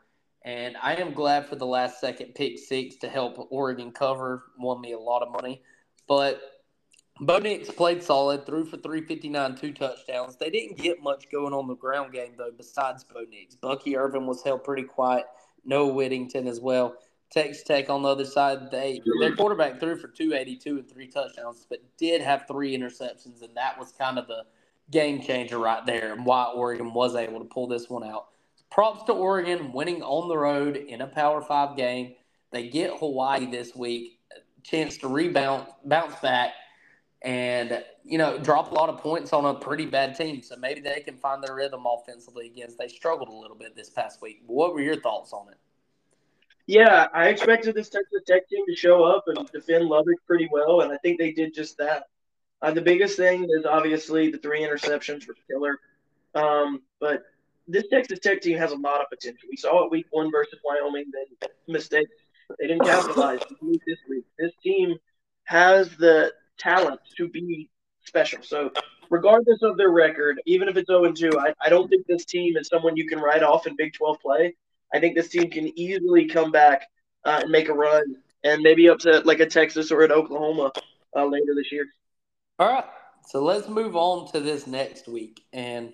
And 0.45 0.77
I 0.77 0.95
am 0.95 1.13
glad 1.13 1.47
for 1.47 1.57
the 1.57 1.67
last 1.67 2.01
second 2.01 2.35
pick 2.35 2.59
six 2.59 2.97
to 2.97 3.09
help 3.09 3.49
Oregon 3.51 3.91
cover, 3.91 4.45
won 4.59 4.81
me 4.81 4.93
a 4.93 4.99
lot 4.99 5.23
of 5.23 5.33
money. 5.33 5.63
But 6.07 6.41
Bo 7.21 7.39
Nix 7.39 7.71
played 7.71 8.03
solid, 8.03 8.47
threw 8.47 8.65
for 8.65 8.77
359, 8.77 9.57
two 9.57 9.73
touchdowns. 9.73 10.37
They 10.37 10.51
didn't 10.51 10.79
get 10.79 11.03
much 11.03 11.31
going 11.31 11.53
on 11.53 11.67
the 11.67 11.75
ground 11.75 12.13
game, 12.13 12.35
though, 12.39 12.53
besides 12.57 13.05
Bo 13.05 13.25
Nix. 13.29 13.57
Bucky 13.57 13.97
Irving 13.97 14.27
was 14.27 14.43
held 14.43 14.63
pretty 14.63 14.85
quiet. 14.85 15.25
Noah 15.65 15.93
Whittington 15.93 16.47
as 16.47 16.61
well. 16.61 16.95
Texas 17.31 17.63
Tech 17.63 17.91
on 17.91 18.03
the 18.03 18.09
other 18.09 18.25
side, 18.25 18.71
they 18.71 19.03
their 19.21 19.37
quarterback 19.37 19.79
threw 19.81 19.97
for 19.97 20.09
282 20.09 20.79
and 20.79 20.89
three 20.89 21.09
touchdowns, 21.09 21.67
but 21.69 21.81
did 21.99 22.23
have 22.23 22.47
three 22.49 22.77
interceptions, 22.77 23.43
and 23.43 23.55
that 23.55 23.79
was 23.79 23.93
kind 23.93 24.19
of 24.19 24.27
the 24.29 24.45
game 24.91 25.21
changer 25.21 25.59
right 25.59 25.85
there 25.85 26.15
and 26.15 26.25
why 26.25 26.47
Oregon 26.47 26.95
was 26.95 27.15
able 27.15 27.39
to 27.41 27.45
pull 27.45 27.67
this 27.67 27.91
one 27.91 28.03
out. 28.03 28.29
Props 28.71 29.05
to 29.05 29.13
Oregon 29.13 29.73
winning 29.73 30.03
on 30.03 30.29
the 30.29 30.37
road 30.39 30.77
in 30.77 31.01
a 31.01 31.07
Power 31.07 31.43
Five 31.43 31.77
game. 31.77 32.15
They 32.51 32.69
get 32.69 32.99
Hawaii 32.99 33.51
this 33.51 33.75
week, 33.75 34.21
chance 34.63 34.99
to 34.99 35.09
rebound, 35.09 35.67
bounce 35.85 36.15
back– 36.21 36.53
and 37.23 37.83
you 38.05 38.17
know 38.17 38.39
drop 38.39 38.71
a 38.71 38.75
lot 38.75 38.89
of 38.89 38.99
points 38.99 39.33
on 39.33 39.45
a 39.45 39.55
pretty 39.55 39.87
bad 39.87 40.15
team. 40.15 40.43
So 40.43 40.57
maybe 40.57 40.81
they 40.81 41.01
can 41.01 41.17
find 41.17 41.43
their 41.43 41.55
rhythm 41.55 41.85
offensively 41.87 42.47
against. 42.47 42.79
They 42.79 42.89
struggled 42.89 43.29
a 43.29 43.33
little 43.33 43.57
bit 43.57 43.75
this 43.75 43.91
past 43.91 44.23
week. 44.23 44.43
What 44.47 44.75
were 44.75 44.81
your 44.81 45.01
thoughts 45.01 45.33
on 45.33 45.49
it? 45.51 45.59
Yeah, 46.67 47.07
I 47.15 47.29
expected 47.29 47.75
this 47.75 47.89
Texas 47.89 48.23
Tech 48.27 48.49
team 48.49 48.65
to 48.69 48.77
show 48.77 49.03
up 49.03 49.25
and 49.27 49.51
defend 49.51 49.87
Lubbock 49.87 50.19
pretty 50.27 50.49
well, 50.53 50.83
and 50.83 50.93
I 50.93 50.99
think 50.99 51.19
they 51.19 51.33
did 51.33 51.55
just 51.55 51.79
that. 51.79 52.05
Uh, 52.61 52.73
the 52.73 52.83
biggest 52.83 53.17
thing 53.17 53.45
is 53.45 53.65
obviously 53.65 54.31
the 54.31 54.39
three 54.39 54.61
interceptions 54.61 55.27
were 55.27 55.35
killer, 55.51 55.79
um, 56.35 56.83
but 57.01 57.23
this 57.69 57.85
Texas 57.89 58.19
Tech 58.19 58.41
team 58.41 58.57
has 58.59 58.73
a 58.73 58.77
lot 58.77 59.01
of 59.01 59.09
potential. 59.11 59.49
We 59.51 59.57
saw 59.57 59.85
it 59.85 59.91
week 59.91 60.07
one 60.11 60.31
versus 60.31 60.59
Wyoming. 60.65 61.05
Then 61.13 61.49
mistakes 61.69 62.11
they 62.59 62.67
didn't 62.67 62.85
capitalize 62.85 63.41
this 63.87 63.99
week. 64.09 64.25
This 64.39 64.53
team 64.63 64.97
has 65.45 65.95
the 65.97 66.33
talent 66.59 67.01
to 67.17 67.29
be 67.29 67.69
special. 68.05 68.43
So, 68.43 68.71
regardless 69.11 69.63
of 69.63 69.77
their 69.77 69.91
record, 69.91 70.41
even 70.47 70.69
if 70.69 70.77
it's 70.77 70.89
0 70.89 71.13
2, 71.13 71.39
I, 71.39 71.53
I 71.63 71.69
don't 71.69 71.89
think 71.89 72.07
this 72.07 72.25
team 72.25 72.57
is 72.57 72.69
someone 72.69 72.97
you 72.97 73.07
can 73.07 73.19
write 73.19 73.43
off 73.43 73.67
in 73.67 73.77
Big 73.77 73.93
12 73.93 74.21
play. 74.21 74.55
I 74.95 75.01
think 75.01 75.15
this 75.15 75.29
team 75.29 75.51
can 75.51 75.79
easily 75.79 76.27
come 76.27 76.51
back 76.51 76.87
uh, 77.25 77.41
and 77.43 77.51
make 77.51 77.69
a 77.69 77.75
run 77.75 78.17
and 78.45 78.63
maybe 78.63 78.89
upset 78.89 79.27
like 79.27 79.41
a 79.41 79.47
Texas 79.47 79.91
or 79.91 80.03
an 80.03 80.13
Oklahoma 80.13 80.73
uh, 81.15 81.25
later 81.27 81.55
this 81.55 81.71
year. 81.71 81.87
All 82.59 82.73
right. 82.73 82.85
So 83.27 83.43
let's 83.43 83.69
move 83.69 83.95
on 83.95 84.31
to 84.33 84.41
this 84.41 84.67
next 84.67 85.07
week. 85.07 85.45
And 85.53 85.93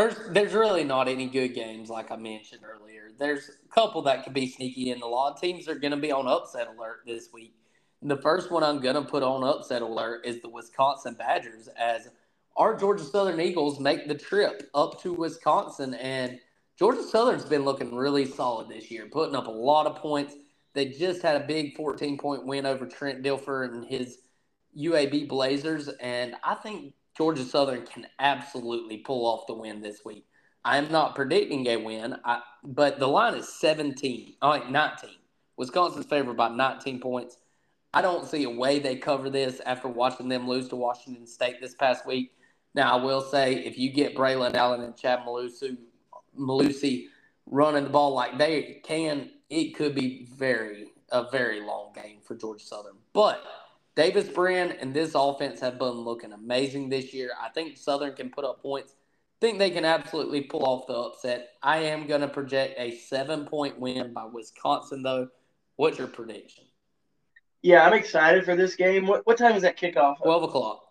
first, 0.00 0.32
there's 0.32 0.54
really 0.54 0.84
not 0.84 1.08
any 1.08 1.26
good 1.26 1.54
games, 1.54 1.90
like 1.90 2.10
I 2.10 2.16
mentioned 2.16 2.62
earlier. 2.64 3.10
There's 3.18 3.50
a 3.50 3.74
couple 3.74 4.02
that 4.02 4.24
could 4.24 4.32
be 4.32 4.46
sneaky, 4.46 4.90
and 4.90 5.02
a 5.02 5.06
lot 5.06 5.34
of 5.34 5.40
teams 5.40 5.68
are 5.68 5.74
going 5.74 5.90
to 5.90 5.96
be 5.96 6.12
on 6.12 6.26
upset 6.26 6.68
alert 6.68 7.00
this 7.06 7.28
week. 7.32 7.54
The 8.02 8.16
first 8.16 8.50
one 8.50 8.62
I'm 8.62 8.80
going 8.80 8.94
to 8.94 9.02
put 9.02 9.22
on 9.22 9.44
upset 9.44 9.82
alert 9.82 10.24
is 10.24 10.40
the 10.40 10.48
Wisconsin 10.48 11.14
Badgers 11.14 11.68
as 11.78 12.08
our 12.56 12.74
Georgia 12.74 13.04
Southern 13.04 13.40
Eagles 13.40 13.78
make 13.78 14.08
the 14.08 14.14
trip 14.14 14.70
up 14.74 15.02
to 15.02 15.12
Wisconsin. 15.12 15.92
And 15.94 16.38
Georgia 16.78 17.02
Southern's 17.02 17.44
been 17.44 17.64
looking 17.64 17.94
really 17.94 18.24
solid 18.24 18.70
this 18.70 18.90
year, 18.90 19.06
putting 19.12 19.36
up 19.36 19.48
a 19.48 19.52
lot 19.52 19.86
of 19.86 19.96
points. 19.96 20.34
They 20.72 20.86
just 20.86 21.20
had 21.20 21.36
a 21.42 21.46
big 21.46 21.76
14 21.76 22.16
point 22.16 22.46
win 22.46 22.64
over 22.64 22.86
Trent 22.86 23.22
Dilfer 23.22 23.66
and 23.66 23.84
his 23.84 24.18
UAB 24.78 25.28
Blazers. 25.28 25.88
And 26.00 26.36
I 26.42 26.54
think 26.54 26.94
Georgia 27.20 27.44
Southern 27.44 27.84
can 27.84 28.06
absolutely 28.18 28.96
pull 28.96 29.26
off 29.26 29.46
the 29.46 29.52
win 29.52 29.82
this 29.82 30.06
week. 30.06 30.24
I'm 30.64 30.90
not 30.90 31.14
predicting 31.14 31.66
a 31.66 31.76
win, 31.76 32.16
I, 32.24 32.40
but 32.64 32.98
the 32.98 33.08
line 33.08 33.34
is 33.34 33.46
17, 33.60 34.36
oh, 34.40 34.66
19. 34.70 35.10
Wisconsin's 35.58 36.06
favored 36.06 36.38
by 36.38 36.48
19 36.48 36.98
points. 36.98 37.36
I 37.92 38.00
don't 38.00 38.26
see 38.26 38.44
a 38.44 38.50
way 38.50 38.78
they 38.78 38.96
cover 38.96 39.28
this 39.28 39.60
after 39.66 39.86
watching 39.86 40.30
them 40.30 40.48
lose 40.48 40.68
to 40.68 40.76
Washington 40.76 41.26
State 41.26 41.60
this 41.60 41.74
past 41.74 42.06
week. 42.06 42.32
Now, 42.74 42.96
I 42.96 43.04
will 43.04 43.20
say, 43.20 43.52
if 43.66 43.76
you 43.76 43.92
get 43.92 44.16
Braylon 44.16 44.54
Allen 44.54 44.80
and 44.80 44.96
Chad 44.96 45.18
Mellusi, 45.26 45.76
Mellusi 46.38 47.08
running 47.44 47.84
the 47.84 47.90
ball 47.90 48.14
like 48.14 48.38
they 48.38 48.80
can, 48.82 49.28
it 49.50 49.74
could 49.74 49.94
be 49.94 50.26
very 50.38 50.86
a 51.12 51.28
very 51.30 51.60
long 51.60 51.92
game 51.94 52.20
for 52.22 52.34
Georgia 52.34 52.64
Southern. 52.64 52.96
But 53.12 53.44
Davis 53.96 54.28
Brin 54.28 54.72
and 54.72 54.94
this 54.94 55.12
offense 55.14 55.60
have 55.60 55.78
been 55.78 55.88
looking 55.88 56.32
amazing 56.32 56.88
this 56.88 57.12
year. 57.12 57.30
I 57.40 57.48
think 57.48 57.76
Southern 57.76 58.14
can 58.14 58.30
put 58.30 58.44
up 58.44 58.62
points. 58.62 58.94
Think 59.40 59.58
they 59.58 59.70
can 59.70 59.84
absolutely 59.84 60.42
pull 60.42 60.64
off 60.64 60.86
the 60.86 60.94
upset. 60.94 61.50
I 61.62 61.78
am 61.78 62.06
going 62.06 62.20
to 62.20 62.28
project 62.28 62.74
a 62.78 62.96
seven 62.96 63.46
point 63.46 63.78
win 63.78 64.12
by 64.12 64.24
Wisconsin, 64.24 65.02
though. 65.02 65.28
What's 65.76 65.98
your 65.98 66.08
prediction? 66.08 66.64
Yeah, 67.62 67.86
I'm 67.86 67.94
excited 67.94 68.44
for 68.44 68.54
this 68.54 68.74
game. 68.74 69.06
What, 69.06 69.26
what 69.26 69.38
time 69.38 69.54
is 69.54 69.62
that 69.62 69.78
kickoff? 69.78 70.18
12 70.22 70.42
o'clock. 70.44 70.84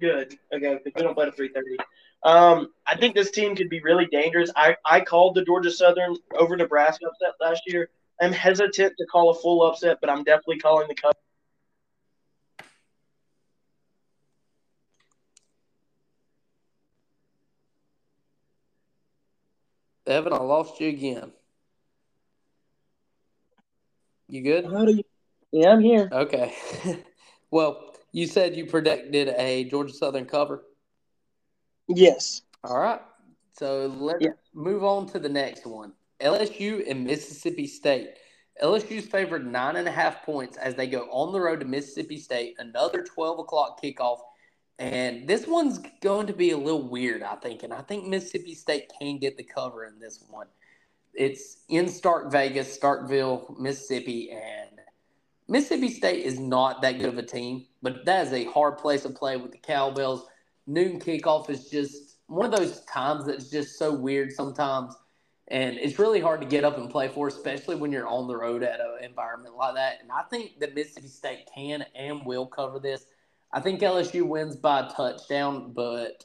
Good. 0.00 0.36
Okay, 0.52 0.78
we 0.84 1.02
don't 1.02 1.14
play 1.14 1.26
at 1.26 1.36
3.30. 1.36 1.76
Um, 2.24 2.72
I 2.86 2.96
think 2.96 3.14
this 3.14 3.30
team 3.30 3.54
could 3.54 3.68
be 3.68 3.80
really 3.80 4.06
dangerous. 4.06 4.50
I, 4.56 4.76
I 4.84 5.00
called 5.00 5.34
the 5.34 5.44
Georgia 5.44 5.70
Southern 5.70 6.16
over 6.38 6.56
Nebraska 6.56 7.06
upset 7.06 7.34
last 7.40 7.62
year. 7.66 7.90
I'm 8.20 8.32
hesitant 8.32 8.94
to 8.96 9.06
call 9.06 9.30
a 9.30 9.34
full 9.34 9.66
upset, 9.66 9.98
but 10.00 10.08
I'm 10.10 10.24
definitely 10.24 10.58
calling 10.58 10.88
the 10.88 10.94
cover. 10.94 11.14
Evan, 20.06 20.32
I 20.32 20.38
lost 20.38 20.80
you 20.80 20.88
again. 20.88 21.32
You 24.28 24.42
good? 24.42 24.66
How 24.66 24.84
do 24.84 24.94
you? 24.94 25.04
Yeah, 25.52 25.70
I'm 25.70 25.80
here. 25.80 26.08
Okay. 26.10 26.54
well, 27.50 27.94
you 28.12 28.26
said 28.26 28.56
you 28.56 28.66
predicted 28.66 29.28
a 29.28 29.64
Georgia 29.64 29.92
Southern 29.92 30.26
cover. 30.26 30.64
Yes. 31.88 32.42
All 32.62 32.78
right. 32.78 33.00
So 33.52 33.86
let's 33.98 34.24
yeah. 34.24 34.30
move 34.52 34.82
on 34.84 35.06
to 35.08 35.18
the 35.18 35.28
next 35.28 35.66
one. 35.66 35.92
LSU 36.20 36.88
and 36.88 37.04
Mississippi 37.04 37.66
State. 37.66 38.10
LSU's 38.62 39.06
favored 39.06 39.50
nine 39.50 39.76
and 39.76 39.88
a 39.88 39.90
half 39.92 40.22
points 40.22 40.56
as 40.56 40.74
they 40.74 40.86
go 40.86 41.08
on 41.10 41.32
the 41.32 41.40
road 41.40 41.60
to 41.60 41.66
Mississippi 41.66 42.18
State. 42.18 42.56
Another 42.58 43.02
12 43.02 43.40
o'clock 43.40 43.82
kickoff. 43.82 44.18
And 44.78 45.28
this 45.28 45.46
one's 45.46 45.78
going 46.00 46.26
to 46.26 46.32
be 46.32 46.50
a 46.50 46.56
little 46.56 46.88
weird, 46.88 47.22
I 47.22 47.36
think. 47.36 47.62
And 47.62 47.72
I 47.72 47.82
think 47.82 48.06
Mississippi 48.06 48.54
State 48.54 48.92
can 48.98 49.18
get 49.18 49.36
the 49.36 49.44
cover 49.44 49.84
in 49.84 49.98
this 50.00 50.24
one. 50.28 50.48
It's 51.14 51.58
in 51.68 51.88
Stark 51.88 52.32
Vegas, 52.32 52.76
Starkville, 52.76 53.58
Mississippi. 53.58 54.30
And 54.32 54.80
Mississippi 55.46 55.90
State 55.90 56.24
is 56.24 56.40
not 56.40 56.82
that 56.82 56.98
good 56.98 57.08
of 57.08 57.18
a 57.18 57.22
team, 57.22 57.66
but 57.82 58.04
that 58.04 58.26
is 58.26 58.32
a 58.32 58.44
hard 58.46 58.78
place 58.78 59.02
to 59.02 59.10
play 59.10 59.36
with 59.36 59.52
the 59.52 59.58
Cowbells. 59.58 60.26
Noon 60.66 60.98
kickoff 60.98 61.50
is 61.50 61.68
just 61.68 62.16
one 62.26 62.52
of 62.52 62.58
those 62.58 62.80
times 62.86 63.26
that's 63.26 63.50
just 63.50 63.78
so 63.78 63.92
weird 63.94 64.32
sometimes 64.32 64.96
and 65.48 65.76
it's 65.76 65.98
really 65.98 66.20
hard 66.20 66.40
to 66.40 66.46
get 66.46 66.64
up 66.64 66.78
and 66.78 66.88
play 66.90 67.08
for, 67.08 67.28
especially 67.28 67.76
when 67.76 67.92
you're 67.92 68.08
on 68.08 68.26
the 68.26 68.36
road 68.36 68.62
at 68.62 68.80
an 68.80 69.04
environment 69.04 69.56
like 69.56 69.74
that. 69.74 69.98
And 70.00 70.10
I 70.10 70.22
think 70.22 70.58
that 70.60 70.74
Mississippi 70.74 71.08
State 71.08 71.48
can 71.54 71.84
and 71.94 72.24
will 72.24 72.46
cover 72.46 72.78
this. 72.78 73.06
I 73.54 73.60
think 73.60 73.80
LSU 73.80 74.22
wins 74.26 74.56
by 74.56 74.80
a 74.80 74.90
touchdown, 74.90 75.72
but 75.72 76.24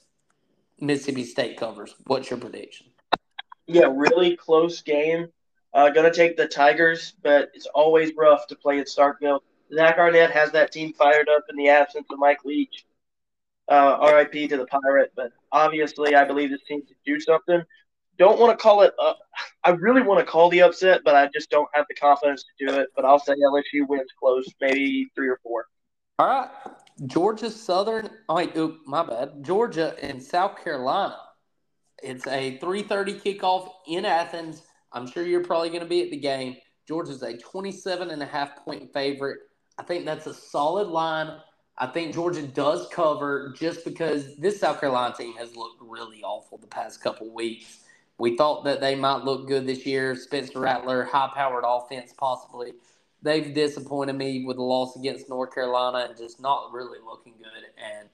Mississippi 0.79 1.23
State 1.23 1.57
covers. 1.57 1.95
What's 2.07 2.29
your 2.29 2.39
prediction? 2.39 2.87
Yeah, 3.67 3.87
really 3.93 4.35
close 4.35 4.81
game. 4.81 5.27
Uh, 5.73 5.89
gonna 5.91 6.11
take 6.11 6.35
the 6.35 6.47
Tigers, 6.47 7.13
but 7.21 7.51
it's 7.53 7.67
always 7.67 8.11
rough 8.17 8.47
to 8.47 8.55
play 8.55 8.79
at 8.79 8.87
Starkville. 8.87 9.41
Zach 9.73 9.99
Arnett 9.99 10.31
has 10.31 10.51
that 10.51 10.71
team 10.71 10.93
fired 10.93 11.29
up 11.29 11.43
in 11.49 11.55
the 11.55 11.69
absence 11.69 12.07
of 12.11 12.17
Mike 12.17 12.43
Leach. 12.43 12.85
Uh, 13.67 14.11
RIP 14.11 14.49
to 14.49 14.57
the 14.57 14.65
Pirate, 14.65 15.13
but 15.15 15.31
obviously 15.51 16.15
I 16.15 16.25
believe 16.25 16.49
this 16.49 16.63
team 16.67 16.81
can 16.81 16.95
do 17.05 17.19
something 17.19 17.63
don't 18.19 18.37
want 18.37 18.57
to 18.57 18.61
call 18.61 18.81
it. 18.81 18.93
Uh, 19.01 19.13
I 19.63 19.71
really 19.71 20.01
want 20.01 20.19
to 20.19 20.25
call 20.29 20.49
the 20.49 20.61
upset, 20.61 21.01
but 21.03 21.15
I 21.15 21.29
just 21.33 21.49
don't 21.49 21.69
have 21.73 21.85
the 21.89 21.95
confidence 21.95 22.43
to 22.43 22.67
do 22.67 22.79
it. 22.79 22.89
But 22.95 23.05
I'll 23.05 23.19
say 23.19 23.33
LSU 23.33 23.87
wins 23.87 24.11
close, 24.19 24.45
maybe 24.61 25.09
three 25.15 25.29
or 25.29 25.39
four. 25.41 25.65
All 26.19 26.27
right, 26.27 26.49
Georgia 27.05 27.49
Southern. 27.49 28.09
Oh, 28.27 28.35
wait, 28.35 28.55
my 28.85 29.03
bad. 29.03 29.43
Georgia 29.43 29.95
and 30.01 30.21
South 30.21 30.63
Carolina. 30.63 31.17
It's 32.01 32.27
a 32.27 32.57
three 32.59 32.83
thirty 32.83 33.13
kickoff 33.13 33.69
in 33.87 34.05
Athens. 34.05 34.63
I'm 34.91 35.09
sure 35.09 35.25
you're 35.25 35.43
probably 35.43 35.69
going 35.69 35.81
to 35.81 35.87
be 35.87 36.01
at 36.03 36.11
the 36.11 36.17
game. 36.17 36.55
Georgia's 36.87 37.21
a 37.21 37.37
27 37.37 38.09
and 38.09 38.23
a 38.23 38.25
half 38.25 38.55
point 38.65 38.91
favorite. 38.93 39.39
I 39.77 39.83
think 39.83 40.05
that's 40.05 40.25
a 40.25 40.33
solid 40.33 40.87
line. 40.87 41.37
I 41.77 41.87
think 41.87 42.13
Georgia 42.13 42.41
does 42.41 42.87
cover 42.91 43.53
just 43.57 43.85
because 43.85 44.35
this 44.37 44.59
South 44.59 44.79
Carolina 44.79 45.15
team 45.15 45.33
has 45.35 45.55
looked 45.55 45.81
really 45.81 46.21
awful 46.23 46.57
the 46.57 46.67
past 46.67 47.01
couple 47.01 47.33
weeks. 47.33 47.79
We 48.17 48.35
thought 48.35 48.65
that 48.65 48.81
they 48.81 48.95
might 48.95 49.23
look 49.23 49.47
good 49.47 49.65
this 49.65 49.85
year. 49.85 50.15
Spencer 50.15 50.59
Rattler, 50.59 51.05
high 51.05 51.29
powered 51.33 51.63
offense, 51.65 52.13
possibly. 52.17 52.73
They've 53.21 53.53
disappointed 53.53 54.13
me 54.13 54.45
with 54.45 54.57
the 54.57 54.63
loss 54.63 54.95
against 54.95 55.29
North 55.29 55.53
Carolina 55.53 56.07
and 56.07 56.17
just 56.17 56.39
not 56.39 56.71
really 56.71 56.99
looking 57.05 57.33
good. 57.37 57.65
And 57.77 58.07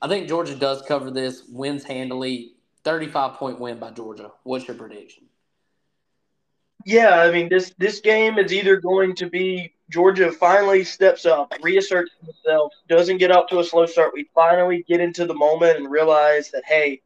I 0.00 0.08
think 0.08 0.28
Georgia 0.28 0.54
does 0.54 0.82
cover 0.82 1.10
this, 1.10 1.44
wins 1.48 1.84
handily, 1.84 2.52
35 2.84 3.34
point 3.34 3.60
win 3.60 3.78
by 3.78 3.90
Georgia. 3.90 4.30
What's 4.44 4.66
your 4.68 4.76
prediction? 4.76 5.24
Yeah, 6.84 7.20
I 7.20 7.30
mean 7.30 7.48
this 7.48 7.72
this 7.78 8.00
game 8.00 8.38
is 8.38 8.52
either 8.52 8.76
going 8.76 9.14
to 9.16 9.28
be 9.28 9.72
Georgia 9.88 10.32
finally 10.32 10.82
steps 10.82 11.26
up, 11.26 11.54
reasserts 11.62 12.10
themselves, 12.20 12.74
doesn't 12.88 13.18
get 13.18 13.30
up 13.30 13.48
to 13.48 13.60
a 13.60 13.64
slow 13.64 13.86
start. 13.86 14.12
We 14.14 14.28
finally 14.34 14.84
get 14.88 15.00
into 15.00 15.24
the 15.26 15.34
moment 15.34 15.78
and 15.78 15.90
realize 15.90 16.50
that 16.50 16.64
hey, 16.66 17.02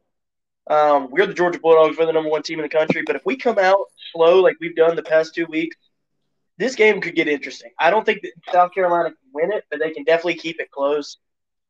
um, 0.69 1.09
we're 1.11 1.27
the 1.27 1.33
Georgia 1.33 1.59
Bulldogs. 1.59 1.97
We're 1.97 2.07
the 2.07 2.13
number 2.13 2.29
one 2.29 2.43
team 2.43 2.59
in 2.59 2.63
the 2.63 2.69
country. 2.69 3.03
But 3.05 3.17
if 3.17 3.25
we 3.25 3.37
come 3.37 3.59
out 3.59 3.85
slow 4.13 4.41
like 4.41 4.57
we've 4.59 4.75
done 4.75 4.95
the 4.95 5.03
past 5.03 5.35
two 5.35 5.45
weeks, 5.45 5.75
this 6.57 6.75
game 6.75 7.01
could 7.01 7.15
get 7.15 7.27
interesting. 7.27 7.71
I 7.79 7.89
don't 7.89 8.05
think 8.05 8.21
that 8.23 8.31
South 8.51 8.73
Carolina 8.73 9.09
can 9.09 9.17
win 9.33 9.51
it, 9.51 9.65
but 9.69 9.79
they 9.79 9.91
can 9.91 10.03
definitely 10.03 10.35
keep 10.35 10.59
it 10.59 10.71
close. 10.71 11.17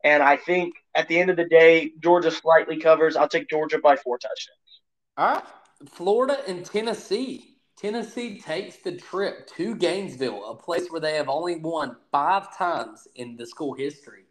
And 0.04 0.24
I 0.24 0.38
think 0.38 0.76
at 0.96 1.08
the 1.08 1.20
end 1.20 1.30
of 1.30 1.38
the 1.38 1.46
day, 1.46 1.92
Georgia 2.00 2.32
slightly 2.32 2.80
covers. 2.80 3.16
I'll 3.16 3.28
take 3.28 3.50
Georgia 3.50 3.80
by 3.80 3.96
four 3.96 4.18
touchdowns. 4.18 4.82
All 5.18 5.36
right. 5.36 5.44
Florida 5.90 6.40
and 6.48 6.66
Tennessee. 6.66 7.56
Tennessee 7.78 8.40
takes 8.40 8.78
the 8.78 8.94
trip 8.94 9.48
to 9.56 9.76
Gainesville, 9.76 10.46
a 10.46 10.56
place 10.56 10.88
where 10.90 11.02
they 11.02 11.16
have 11.16 11.30
only 11.30 11.58
won 11.58 11.96
five 12.12 12.58
times 12.58 13.08
in 13.16 13.36
the 13.36 13.46
school 13.46 13.74
history. 13.76 14.24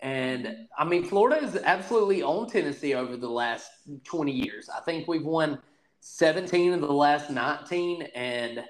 And 0.00 0.68
I 0.78 0.84
mean, 0.84 1.04
Florida 1.04 1.44
is 1.44 1.56
absolutely 1.56 2.22
on 2.22 2.48
Tennessee 2.48 2.94
over 2.94 3.16
the 3.16 3.28
last 3.28 3.70
20 4.04 4.32
years. 4.32 4.70
I 4.74 4.80
think 4.80 5.08
we've 5.08 5.24
won 5.24 5.60
17 6.00 6.72
of 6.72 6.80
the 6.80 6.92
last 6.92 7.30
19. 7.30 8.02
And 8.14 8.64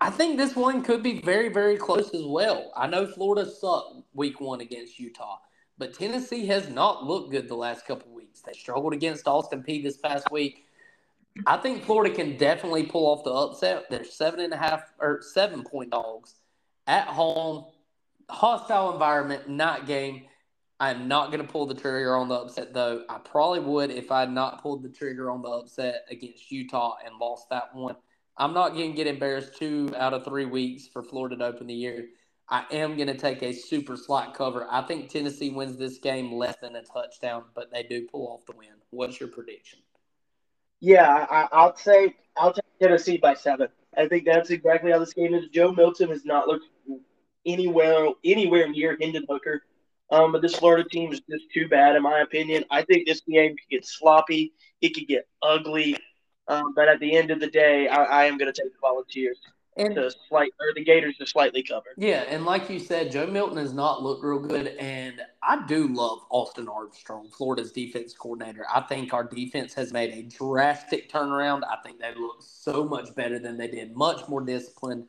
I 0.00 0.10
think 0.10 0.36
this 0.36 0.56
one 0.56 0.82
could 0.82 1.02
be 1.02 1.20
very, 1.20 1.48
very 1.48 1.76
close 1.76 2.12
as 2.14 2.24
well. 2.24 2.72
I 2.76 2.86
know 2.86 3.06
Florida 3.06 3.48
sucked 3.50 4.04
week 4.12 4.40
one 4.40 4.60
against 4.60 4.98
Utah, 4.98 5.38
but 5.78 5.94
Tennessee 5.94 6.46
has 6.46 6.68
not 6.68 7.04
looked 7.04 7.30
good 7.30 7.48
the 7.48 7.54
last 7.54 7.86
couple 7.86 8.12
weeks. 8.14 8.40
They 8.40 8.52
struggled 8.52 8.92
against 8.92 9.26
Austin 9.26 9.62
Peay 9.62 9.82
this 9.82 9.96
past 9.96 10.30
week. 10.30 10.66
I 11.46 11.56
think 11.56 11.84
Florida 11.84 12.14
can 12.14 12.36
definitely 12.36 12.84
pull 12.84 13.06
off 13.06 13.24
the 13.24 13.32
upset. 13.32 13.90
They're 13.90 14.04
seven 14.04 14.40
and 14.40 14.52
a 14.52 14.56
half 14.56 14.92
or 15.00 15.20
seven 15.22 15.64
point 15.64 15.90
dogs 15.90 16.34
at 16.86 17.08
home 17.08 17.66
hostile 18.28 18.92
environment, 18.92 19.48
not 19.48 19.86
game. 19.86 20.24
I'm 20.80 21.08
not 21.08 21.30
going 21.30 21.44
to 21.44 21.50
pull 21.50 21.66
the 21.66 21.74
trigger 21.74 22.16
on 22.16 22.28
the 22.28 22.34
upset, 22.34 22.74
though. 22.74 23.04
I 23.08 23.18
probably 23.18 23.60
would 23.60 23.90
if 23.90 24.10
I 24.10 24.20
had 24.20 24.32
not 24.32 24.60
pulled 24.60 24.82
the 24.82 24.88
trigger 24.88 25.30
on 25.30 25.40
the 25.40 25.48
upset 25.48 26.04
against 26.10 26.50
Utah 26.50 26.96
and 27.04 27.16
lost 27.16 27.48
that 27.50 27.74
one. 27.74 27.96
I'm 28.36 28.52
not 28.52 28.74
going 28.74 28.90
to 28.90 28.96
get 28.96 29.06
embarrassed 29.06 29.56
two 29.58 29.94
out 29.96 30.12
of 30.12 30.24
three 30.24 30.46
weeks 30.46 30.86
for 30.86 31.02
Florida 31.02 31.36
to 31.36 31.44
open 31.44 31.66
the 31.66 31.74
year. 31.74 32.06
I 32.48 32.64
am 32.72 32.96
going 32.96 33.08
to 33.08 33.16
take 33.16 33.42
a 33.42 33.52
super 33.52 33.96
slot 33.96 34.34
cover. 34.34 34.66
I 34.70 34.82
think 34.82 35.08
Tennessee 35.08 35.50
wins 35.50 35.78
this 35.78 35.98
game 35.98 36.32
less 36.32 36.56
than 36.60 36.76
a 36.76 36.82
touchdown, 36.82 37.44
but 37.54 37.72
they 37.72 37.84
do 37.84 38.06
pull 38.06 38.28
off 38.28 38.44
the 38.44 38.56
win. 38.56 38.68
What's 38.90 39.18
your 39.18 39.30
prediction? 39.30 39.78
Yeah, 40.80 41.26
I, 41.30 41.64
will 41.64 41.76
say 41.76 42.14
I'll 42.36 42.52
take 42.52 42.64
Tennessee 42.80 43.16
by 43.16 43.34
seven. 43.34 43.68
I 43.96 44.08
think 44.08 44.26
that's 44.26 44.50
exactly 44.50 44.90
how 44.90 44.98
this 44.98 45.14
game 45.14 45.32
is. 45.32 45.48
Joe 45.48 45.72
Milton 45.72 46.10
has 46.10 46.24
not 46.24 46.46
looked 46.48 46.66
anywhere 47.46 48.08
anywhere 48.24 48.68
near 48.68 48.96
Hendon 49.00 49.24
Hooker. 49.28 49.62
Um, 50.10 50.32
but 50.32 50.42
this 50.42 50.54
Florida 50.54 50.86
team 50.88 51.12
is 51.12 51.20
just 51.30 51.44
too 51.52 51.68
bad, 51.68 51.96
in 51.96 52.02
my 52.02 52.20
opinion. 52.20 52.64
I 52.70 52.82
think 52.82 53.06
this 53.06 53.22
game 53.22 53.52
could 53.52 53.70
get 53.70 53.86
sloppy. 53.86 54.52
It 54.80 54.90
could 54.94 55.08
get 55.08 55.26
ugly. 55.42 55.96
Um, 56.48 56.74
but 56.74 56.88
at 56.88 57.00
the 57.00 57.16
end 57.16 57.30
of 57.30 57.40
the 57.40 57.48
day, 57.48 57.88
I, 57.88 58.04
I 58.04 58.24
am 58.26 58.36
going 58.38 58.52
to 58.52 58.62
take 58.62 58.72
the 58.72 58.78
Volunteers. 58.80 59.38
and 59.76 59.96
the 59.96 60.14
slight 60.28 60.52
or 60.60 60.72
the 60.74 60.84
Gators 60.84 61.16
to 61.16 61.26
slightly 61.26 61.62
cover. 61.62 61.86
Yeah, 61.96 62.24
and 62.28 62.44
like 62.44 62.70
you 62.70 62.78
said, 62.78 63.10
Joe 63.10 63.26
Milton 63.26 63.56
has 63.58 63.72
not 63.72 64.02
looked 64.02 64.22
real 64.22 64.38
good, 64.38 64.68
and 64.78 65.20
I 65.42 65.66
do 65.66 65.88
love 65.88 66.20
Austin 66.30 66.68
Armstrong, 66.68 67.28
Florida's 67.36 67.72
defense 67.72 68.14
coordinator. 68.14 68.66
I 68.72 68.82
think 68.82 69.12
our 69.12 69.24
defense 69.24 69.74
has 69.74 69.92
made 69.92 70.12
a 70.12 70.22
drastic 70.22 71.10
turnaround. 71.10 71.62
I 71.64 71.76
think 71.82 71.98
they 71.98 72.14
look 72.14 72.36
so 72.40 72.84
much 72.84 73.14
better 73.16 73.38
than 73.38 73.56
they 73.56 73.68
did, 73.68 73.96
much 73.96 74.28
more 74.28 74.42
disciplined, 74.42 75.06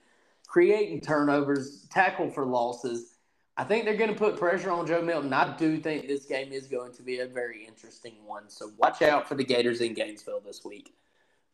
creating 0.48 1.02
turnovers, 1.02 1.86
tackle 1.92 2.30
for 2.32 2.46
losses. 2.46 3.12
I 3.58 3.64
think 3.64 3.86
they're 3.86 3.96
going 3.96 4.12
to 4.12 4.18
put 4.18 4.38
pressure 4.38 4.72
on 4.72 4.88
Joe 4.88 5.02
Milton. 5.02 5.32
I 5.32 5.56
do 5.56 5.78
think 5.78 6.08
this 6.08 6.26
game 6.26 6.52
is 6.52 6.68
going 6.68 6.92
to 6.94 7.04
be 7.04 7.20
a 7.20 7.28
very 7.28 7.66
interesting 7.66 8.16
one. 8.26 8.50
So 8.50 8.72
watch 8.78 9.02
out 9.02 9.30
for 9.30 9.36
the 9.36 9.46
Gators 9.46 9.80
in 9.80 9.94
Gainesville 9.94 10.42
this 10.46 10.66
week. 10.66 10.94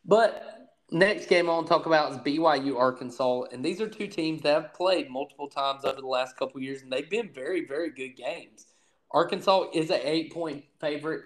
But 0.06 0.62
Next 0.94 1.28
game 1.28 1.50
I 1.50 1.54
want 1.54 1.68
to 1.68 1.74
talk 1.74 1.86
about 1.86 2.12
is 2.12 2.18
BYU 2.18 2.78
Arkansas, 2.78 3.44
and 3.54 3.64
these 3.64 3.80
are 3.80 3.88
two 3.88 4.08
teams 4.08 4.42
that 4.42 4.62
have 4.62 4.74
played 4.74 5.10
multiple 5.10 5.48
times 5.48 5.86
over 5.86 6.02
the 6.02 6.08
last 6.08 6.36
couple 6.36 6.60
years, 6.60 6.82
and 6.82 6.92
they've 6.92 7.10
been 7.10 7.30
very, 7.30 7.66
very 7.66 7.92
good 7.92 8.18
games. 8.18 8.66
Arkansas 9.10 9.68
is 9.74 9.90
an 9.90 10.02
eight 10.04 10.34
point 10.34 10.66
favorite. 10.82 11.22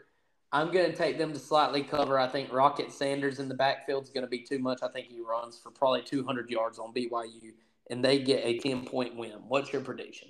I'm 0.51 0.71
going 0.71 0.91
to 0.91 0.95
take 0.95 1.17
them 1.17 1.33
to 1.33 1.39
slightly 1.39 1.81
cover. 1.81 2.19
I 2.19 2.27
think 2.27 2.53
Rocket 2.53 2.91
Sanders 2.91 3.39
in 3.39 3.49
the 3.49 3.55
backfield 3.55 4.03
is 4.03 4.11
going 4.11 4.23
to 4.23 4.29
be 4.29 4.41
too 4.43 4.59
much. 4.59 4.83
I 4.83 4.87
think 4.87 5.07
he 5.07 5.19
runs 5.19 5.57
for 5.57 5.71
probably 5.71 6.03
200 6.03 6.51
yards 6.51 6.77
on 6.77 6.93
BYU, 6.93 7.53
and 7.89 8.05
they 8.05 8.19
get 8.19 8.45
a 8.45 8.59
10 8.59 8.85
point 8.85 9.15
win. 9.15 9.33
What's 9.47 9.73
your 9.73 9.81
prediction? 9.81 10.29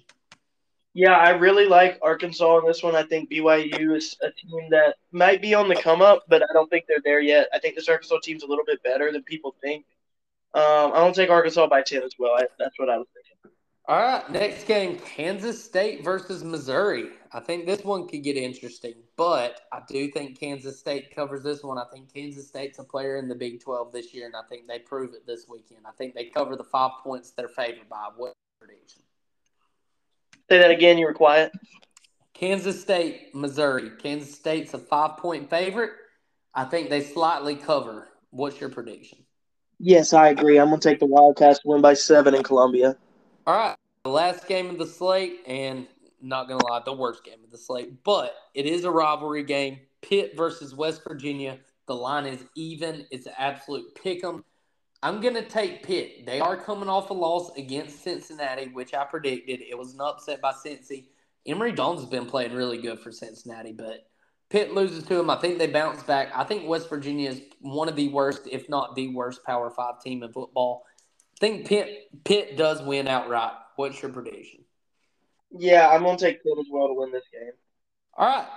Yeah, 0.96 1.12
I 1.12 1.32
really 1.32 1.66
like 1.68 2.00
Arkansas 2.02 2.60
in 2.60 2.66
this 2.66 2.82
one. 2.82 2.96
I 2.96 3.04
think 3.04 3.30
BYU 3.30 3.98
is 3.98 4.16
a 4.24 4.32
team 4.32 4.70
that 4.70 4.96
might 5.12 5.42
be 5.42 5.54
on 5.54 5.68
the 5.68 5.76
come 5.76 6.02
up, 6.02 6.24
but 6.30 6.42
I 6.42 6.54
don't 6.54 6.70
think 6.70 6.86
they're 6.88 7.02
there 7.04 7.20
yet. 7.20 7.50
I 7.54 7.60
think 7.60 7.76
this 7.76 7.90
Arkansas 7.90 8.20
team's 8.24 8.44
a 8.44 8.48
little 8.48 8.64
bit 8.66 8.82
better 8.82 9.12
than 9.12 9.22
people 9.24 9.54
think. 9.62 9.86
Um, 10.54 10.94
I 10.94 11.00
don't 11.00 11.14
take 11.14 11.30
Arkansas 11.30 11.68
by 11.68 11.82
10 11.82 12.02
as 12.02 12.14
well. 12.18 12.36
I, 12.38 12.48
that's 12.58 12.80
what 12.80 12.90
I 12.90 12.98
was 12.98 13.08
thinking. 13.14 13.58
All 13.90 14.02
right, 14.02 14.32
next 14.32 14.68
game 14.68 14.98
Kansas 15.00 15.62
State 15.62 16.02
versus 16.02 16.46
Missouri. 16.46 17.10
I 17.34 17.42
think 17.42 17.66
this 17.66 17.84
one 17.84 18.08
could 18.08 18.24
get 18.24 18.38
interesting, 18.38 18.94
but 19.18 19.60
I 19.74 19.82
do 19.90 20.10
think 20.10 20.40
Kansas 20.40 20.80
State 20.80 21.14
covers 21.14 21.44
this 21.44 21.62
one. 21.62 21.78
I 21.78 21.84
think 21.94 22.12
Kansas 22.12 22.48
State's 22.48 22.80
a 22.80 22.86
player 22.86 23.18
in 23.18 23.28
the 23.28 23.36
Big 23.36 23.62
12 23.62 23.92
this 23.92 24.14
year, 24.14 24.28
and 24.28 24.36
I 24.36 24.48
think 24.48 24.66
they 24.66 24.80
prove 24.80 25.14
it 25.14 25.28
this 25.28 25.46
weekend. 25.50 25.82
I 25.86 25.92
think 25.98 26.16
they 26.16 26.28
cover 26.28 26.56
the 26.56 26.64
five 26.64 26.92
points 27.04 27.32
they're 27.32 27.50
favored 27.50 27.90
by. 27.90 28.08
What? 28.16 28.34
Say 30.50 30.60
that 30.60 30.72
again. 30.72 30.98
You 30.98 31.06
were 31.06 31.14
quiet. 31.14 31.52
Kansas 32.34 32.82
State, 32.82 33.34
Missouri. 33.34 33.92
Kansas 34.02 34.34
State's 34.36 34.74
a 34.74 34.78
five 34.78 35.18
point 35.18 35.50
favorite. 35.50 35.92
I 36.54 36.66
think 36.66 36.90
they 36.90 37.02
slightly 37.02 37.56
cover. 37.56 38.10
What's 38.30 38.60
your 38.60 38.70
prediction? 38.70 39.20
Yes, 39.80 40.14
I 40.14 40.30
agree. 40.30 40.58
I'm 40.58 40.70
going 40.70 40.80
to 40.80 40.90
take 40.90 41.00
the 41.00 41.06
Wildcats 41.06 41.60
to 41.60 41.68
win 41.68 41.82
by 41.82 41.94
seven 41.94 42.36
in 42.36 42.44
Columbia. 42.44 42.96
All 43.48 43.58
right. 43.58 43.76
The 44.04 44.10
last 44.10 44.48
game 44.48 44.70
of 44.70 44.78
the 44.78 44.86
slate, 44.86 45.40
and 45.48 45.88
not 46.22 46.48
going 46.48 46.60
to 46.60 46.66
lie, 46.68 46.82
the 46.86 46.94
worst 46.94 47.24
game 47.24 47.44
of 47.44 47.52
the 47.52 47.58
slate, 47.58 48.04
but 48.04 48.36
it 48.54 48.66
is 48.66 48.84
a 48.84 48.92
rivalry 48.92 49.44
game. 49.44 49.80
Pitt 50.02 50.38
versus 50.38 50.76
West 50.76 51.02
Virginia. 51.04 51.58
The 51.88 51.96
line 51.96 52.26
is 52.26 52.44
even. 52.56 53.06
It's 53.12 53.26
an 53.26 53.34
absolute 53.38 53.96
pick 53.96 54.24
'em. 54.24 54.44
I'm 55.06 55.22
going 55.22 55.36
to 55.36 55.44
take 55.44 55.84
Pitt. 55.84 56.26
They 56.26 56.40
are 56.40 56.58
coming 56.58 56.90
off 56.90 57.12
a 57.12 57.14
loss 57.14 57.56
against 57.58 58.04
Cincinnati, 58.04 58.70
which 58.74 58.96
I 58.96 59.04
predicted. 59.04 59.62
It 59.62 59.78
was 59.78 59.94
an 59.94 60.02
upset 60.02 60.42
by 60.42 60.52
Cincy. 60.52 61.10
Emory 61.46 61.74
Jones 61.74 62.00
has 62.00 62.10
been 62.10 62.26
playing 62.26 62.56
really 62.56 62.80
good 62.80 63.00
for 63.00 63.12
Cincinnati, 63.12 63.72
but 63.72 64.08
Pitt 64.50 64.74
loses 64.74 65.04
to 65.04 65.14
them. 65.14 65.30
I 65.30 65.36
think 65.36 65.60
they 65.60 65.68
bounce 65.68 66.02
back. 66.02 66.32
I 66.34 66.44
think 66.44 66.68
West 66.68 66.90
Virginia 66.90 67.30
is 67.30 67.42
one 67.60 67.88
of 67.88 67.96
the 67.96 68.08
worst, 68.08 68.48
if 68.52 68.68
not 68.68 68.96
the 68.96 69.10
worst, 69.10 69.44
Power 69.44 69.70
Five 69.70 70.02
team 70.02 70.24
in 70.24 70.34
football. 70.34 70.86
I 71.36 71.38
think 71.40 71.68
Pitt 71.68 72.10
Pitt 72.24 72.58
does 72.58 72.82
win 72.82 73.08
outright. 73.08 73.54
What's 73.76 74.02
your 74.02 74.12
prediction? 74.12 74.62
Yeah, 75.52 75.88
I'm 75.88 76.02
going 76.02 76.18
to 76.18 76.26
take 76.26 76.42
Pitt 76.42 76.54
as 76.60 76.66
well 76.72 76.88
to 76.88 76.96
win 76.96 77.12
this 77.12 77.26
game. 77.32 77.52
All 78.18 78.26
right. 78.26 78.48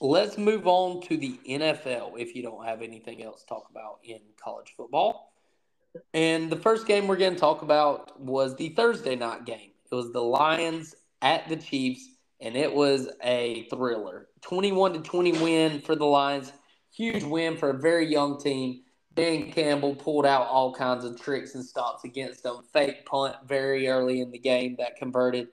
Let's 0.00 0.38
move 0.38 0.68
on 0.68 1.02
to 1.08 1.16
the 1.16 1.40
NFL 1.48 2.12
if 2.16 2.36
you 2.36 2.44
don't 2.44 2.64
have 2.64 2.80
anything 2.80 3.24
else 3.24 3.40
to 3.40 3.48
talk 3.48 3.66
about 3.72 3.98
in 4.04 4.20
college 4.40 4.72
football. 4.76 5.30
And 6.14 6.50
the 6.50 6.56
first 6.56 6.86
game 6.86 7.08
we're 7.08 7.16
going 7.16 7.34
to 7.34 7.40
talk 7.40 7.62
about 7.62 8.20
was 8.20 8.56
the 8.56 8.70
Thursday 8.70 9.16
night 9.16 9.44
game. 9.44 9.70
It 9.90 9.94
was 9.94 10.12
the 10.12 10.22
Lions 10.22 10.94
at 11.20 11.48
the 11.48 11.56
Chiefs, 11.56 12.08
and 12.40 12.56
it 12.56 12.72
was 12.72 13.08
a 13.22 13.66
thriller. 13.70 14.28
21 14.42 14.94
to 14.94 15.00
20 15.00 15.32
win 15.32 15.80
for 15.80 15.96
the 15.96 16.04
Lions. 16.04 16.52
Huge 16.92 17.24
win 17.24 17.56
for 17.56 17.70
a 17.70 17.78
very 17.78 18.06
young 18.06 18.40
team. 18.40 18.82
Dan 19.14 19.50
Campbell 19.50 19.96
pulled 19.96 20.26
out 20.26 20.46
all 20.46 20.72
kinds 20.72 21.04
of 21.04 21.20
tricks 21.20 21.54
and 21.54 21.64
stops 21.64 22.04
against 22.04 22.42
them. 22.44 22.62
Fake 22.72 23.04
punt 23.04 23.36
very 23.46 23.88
early 23.88 24.20
in 24.20 24.30
the 24.30 24.38
game 24.38 24.76
that 24.78 24.96
converted. 24.96 25.48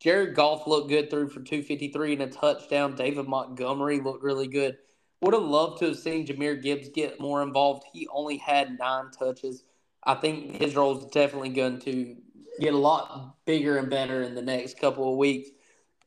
Jared 0.00 0.34
Goff 0.34 0.66
looked 0.66 0.88
good 0.88 1.10
threw 1.10 1.28
for 1.28 1.40
253 1.40 2.14
and 2.14 2.22
a 2.22 2.26
touchdown. 2.26 2.96
David 2.96 3.28
Montgomery 3.28 4.00
looked 4.00 4.24
really 4.24 4.48
good. 4.48 4.78
Would 5.20 5.34
have 5.34 5.44
loved 5.44 5.78
to 5.78 5.86
have 5.86 5.98
seen 5.98 6.26
Jahmyr 6.26 6.60
Gibbs 6.60 6.88
get 6.88 7.20
more 7.20 7.42
involved. 7.42 7.84
He 7.92 8.08
only 8.08 8.38
had 8.38 8.78
nine 8.78 9.10
touches. 9.16 9.62
I 10.04 10.14
think 10.14 10.60
his 10.60 10.74
role 10.74 10.98
is 10.98 11.04
definitely 11.06 11.50
going 11.50 11.78
to 11.80 12.16
get 12.60 12.74
a 12.74 12.78
lot 12.78 13.36
bigger 13.44 13.78
and 13.78 13.88
better 13.88 14.22
in 14.22 14.34
the 14.34 14.42
next 14.42 14.78
couple 14.78 15.10
of 15.10 15.16
weeks. 15.16 15.48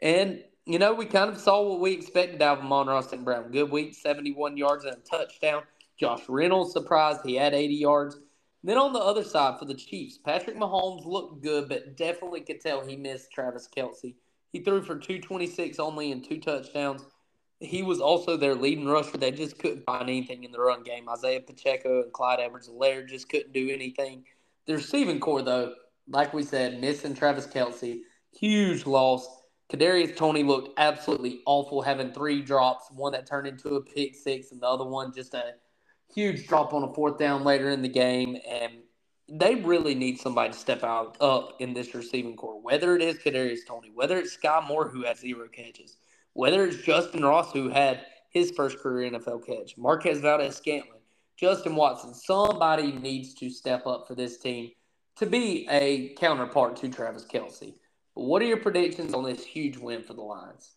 And, 0.01 0.43
you 0.65 0.79
know, 0.79 0.93
we 0.93 1.05
kind 1.05 1.29
of 1.29 1.37
saw 1.37 1.61
what 1.61 1.79
we 1.79 1.93
expected 1.93 2.41
out 2.41 2.57
of 2.57 2.65
Amon-Ra 2.65 3.01
St. 3.01 3.23
Brown. 3.23 3.51
Good 3.51 3.71
week, 3.71 3.95
71 3.95 4.57
yards 4.57 4.85
and 4.85 4.97
a 4.97 4.99
touchdown. 4.99 5.63
Josh 5.97 6.21
Reynolds 6.27 6.73
surprised. 6.73 7.21
He 7.23 7.35
had 7.35 7.53
80 7.53 7.73
yards. 7.73 8.17
Then 8.63 8.77
on 8.77 8.93
the 8.93 8.99
other 8.99 9.23
side 9.23 9.59
for 9.59 9.65
the 9.65 9.75
Chiefs, 9.75 10.17
Patrick 10.17 10.57
Mahomes 10.57 11.05
looked 11.05 11.43
good, 11.43 11.69
but 11.69 11.95
definitely 11.95 12.41
could 12.41 12.61
tell 12.61 12.85
he 12.85 12.95
missed 12.97 13.31
Travis 13.31 13.69
Kelce. 13.75 14.15
He 14.51 14.59
threw 14.59 14.81
for 14.81 14.95
226 14.95 15.79
only 15.79 16.11
and 16.11 16.23
two 16.23 16.39
touchdowns 16.39 17.03
he 17.59 17.83
was 17.83 17.99
also 17.99 18.37
their 18.37 18.55
leading 18.55 18.87
rusher. 18.87 19.17
They 19.17 19.31
just 19.31 19.57
couldn't 19.59 19.85
find 19.85 20.03
anything 20.03 20.43
in 20.43 20.51
the 20.51 20.59
run 20.59 20.83
game. 20.83 21.07
Isaiah 21.09 21.41
Pacheco 21.41 22.03
and 22.03 22.11
Clyde 22.11 22.39
Edwards-Helaire 22.39 23.07
just 23.07 23.29
couldn't 23.29 23.53
do 23.53 23.69
anything. 23.69 24.25
The 24.65 24.73
receiving 24.73 25.19
corps, 25.19 25.41
though, 25.41 25.73
like 26.07 26.33
we 26.33 26.43
said, 26.43 26.81
missing 26.81 27.15
Travis 27.15 27.47
Kelce, 27.47 27.99
huge 28.31 28.85
loss. 28.85 29.27
Kadarius 29.71 30.15
Toney 30.15 30.43
looked 30.43 30.77
absolutely 30.77 31.41
awful, 31.45 31.81
having 31.81 32.11
three 32.11 32.41
drops, 32.41 32.91
one 32.91 33.13
that 33.13 33.25
turned 33.25 33.47
into 33.47 33.75
a 33.75 33.81
pick 33.81 34.15
six, 34.15 34.51
and 34.51 34.61
the 34.61 34.67
other 34.67 34.85
one 34.85 35.13
just 35.13 35.33
a 35.33 35.53
huge 36.13 36.47
drop 36.47 36.73
on 36.73 36.83
a 36.83 36.93
fourth 36.93 37.17
down 37.17 37.43
later 37.43 37.69
in 37.71 37.81
the 37.81 37.89
game. 37.89 38.37
And 38.47 38.73
they 39.27 39.55
really 39.55 39.95
need 39.95 40.19
somebody 40.19 40.53
to 40.53 40.59
step 40.59 40.83
out 40.83 41.17
up 41.19 41.55
in 41.59 41.73
this 41.73 41.95
receiving 41.95 42.35
corps, 42.35 42.61
whether 42.61 42.95
it 42.95 43.01
is 43.01 43.17
Kadarius 43.17 43.65
Toney, 43.67 43.91
whether 43.93 44.17
it's 44.17 44.37
Skyy 44.37 44.67
Moore 44.67 44.87
who 44.87 45.03
has 45.03 45.19
zero 45.19 45.47
catches 45.47 45.97
whether 46.35 46.65
it's 46.65 46.77
Justyn 46.77 47.23
Ross, 47.23 47.51
who 47.53 47.69
had 47.69 48.01
his 48.29 48.51
first 48.51 48.79
career 48.79 49.09
NFL 49.09 49.45
catch, 49.45 49.77
Marquez 49.77 50.19
Valdes-Scantling, 50.19 50.99
Justin 51.37 51.75
Watson, 51.75 52.13
somebody 52.13 52.91
needs 52.91 53.33
to 53.35 53.49
step 53.49 53.87
up 53.87 54.05
for 54.07 54.15
this 54.15 54.37
team 54.37 54.71
to 55.15 55.25
be 55.25 55.65
a 55.71 56.13
counterpart 56.15 56.75
to 56.77 56.89
Travis 56.89 57.25
Kelce. 57.25 57.73
But 58.15 58.23
what 58.25 58.41
are 58.41 58.45
your 58.45 58.57
predictions 58.57 59.13
on 59.13 59.23
this 59.23 59.45
huge 59.45 59.77
win 59.77 60.03
for 60.03 60.13
the 60.13 60.21
Lions? 60.21 60.75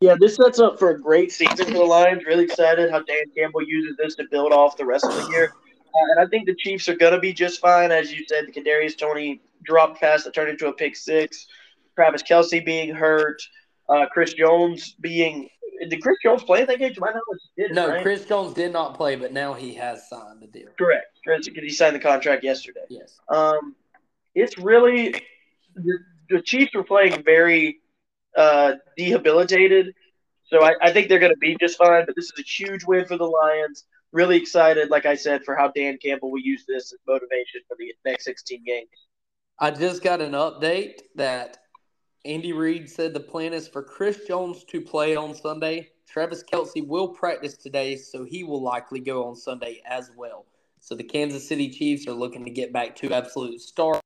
Yeah, 0.00 0.16
this 0.18 0.36
sets 0.36 0.58
up 0.58 0.78
for 0.78 0.90
a 0.90 1.00
great 1.00 1.30
season 1.30 1.66
for 1.66 1.72
the 1.72 1.84
Lions. 1.84 2.24
Really 2.26 2.44
excited 2.44 2.90
how 2.90 3.02
Dan 3.02 3.24
Campbell 3.36 3.62
uses 3.62 3.96
this 3.98 4.14
to 4.16 4.24
build 4.30 4.52
off 4.52 4.78
the 4.78 4.86
rest 4.86 5.04
of 5.04 5.14
the 5.14 5.28
year. 5.30 5.52
Uh, 5.54 6.12
and 6.16 6.26
I 6.26 6.28
think 6.30 6.46
the 6.46 6.54
Chiefs 6.54 6.88
are 6.88 6.96
going 6.96 7.12
to 7.12 7.20
be 7.20 7.34
just 7.34 7.60
fine. 7.60 7.92
As 7.92 8.10
you 8.10 8.24
said, 8.26 8.46
the 8.46 8.52
Kadarius 8.52 8.96
Toney 8.96 9.42
dropped 9.62 10.00
pass 10.00 10.24
that 10.24 10.34
turned 10.34 10.48
into 10.48 10.68
a 10.68 10.72
pick 10.72 10.96
six. 10.96 11.46
Travis 11.94 12.22
Kelce 12.22 12.64
being 12.64 12.94
hurt. 12.94 13.42
Uh, 13.92 14.06
Chris 14.06 14.32
Jones 14.32 14.94
being 15.00 15.48
did 15.88 16.02
Chris 16.02 16.16
Jones 16.22 16.42
play 16.42 16.64
that 16.64 16.78
game? 16.78 16.94
To 16.94 17.00
my 17.00 17.08
knowledge, 17.08 17.40
did 17.56 17.72
no. 17.72 17.88
Right? 17.88 18.02
Chris 18.02 18.24
Jones 18.24 18.54
did 18.54 18.72
not 18.72 18.94
play, 18.94 19.16
but 19.16 19.32
now 19.32 19.52
he 19.52 19.74
has 19.74 20.08
signed 20.08 20.40
the 20.40 20.46
deal. 20.46 20.68
Correct. 20.78 21.18
He 21.54 21.70
signed 21.70 21.96
the 21.96 22.00
contract 22.00 22.44
yesterday. 22.44 22.84
Yes. 22.88 23.18
Um, 23.28 23.74
it's 24.34 24.58
really 24.58 25.12
the, 25.74 25.98
the 26.30 26.42
Chiefs 26.42 26.74
were 26.74 26.84
playing 26.84 27.22
very 27.24 27.80
uh, 28.36 28.74
debilitated, 28.96 29.94
so 30.46 30.62
I, 30.62 30.74
I 30.80 30.92
think 30.92 31.08
they're 31.08 31.18
going 31.18 31.32
to 31.32 31.38
be 31.38 31.56
just 31.60 31.78
fine. 31.78 32.06
But 32.06 32.16
this 32.16 32.26
is 32.26 32.32
a 32.38 32.42
huge 32.42 32.84
win 32.84 33.04
for 33.04 33.16
the 33.16 33.24
Lions. 33.26 33.84
Really 34.12 34.36
excited, 34.36 34.90
like 34.90 35.06
I 35.06 35.14
said, 35.14 35.42
for 35.44 35.56
how 35.56 35.68
Dan 35.68 35.98
Campbell 36.02 36.30
will 36.30 36.40
use 36.40 36.64
this 36.68 36.92
as 36.92 36.98
motivation 37.06 37.62
for 37.66 37.76
the 37.78 37.92
next 38.04 38.24
16 38.24 38.62
games. 38.64 38.88
I 39.58 39.70
just 39.70 40.02
got 40.02 40.20
an 40.20 40.32
update 40.32 41.00
that 41.14 41.58
Andy 42.24 42.52
Reid 42.52 42.88
said 42.88 43.14
the 43.14 43.20
plan 43.20 43.52
is 43.52 43.66
for 43.66 43.82
Chris 43.82 44.20
Jones 44.26 44.64
to 44.64 44.80
play 44.80 45.16
on 45.16 45.34
Sunday. 45.34 45.88
Travis 46.08 46.42
Kelce 46.44 46.86
will 46.86 47.08
practice 47.08 47.56
today, 47.56 47.96
so 47.96 48.24
he 48.24 48.44
will 48.44 48.62
likely 48.62 49.00
go 49.00 49.26
on 49.26 49.34
Sunday 49.34 49.80
as 49.84 50.10
well. 50.16 50.46
So 50.80 50.94
the 50.94 51.04
Kansas 51.04 51.46
City 51.46 51.68
Chiefs 51.70 52.06
are 52.06 52.12
looking 52.12 52.44
to 52.44 52.50
get 52.50 52.72
back 52.72 52.94
to 52.96 53.12
absolute 53.12 53.60
star 53.60 54.00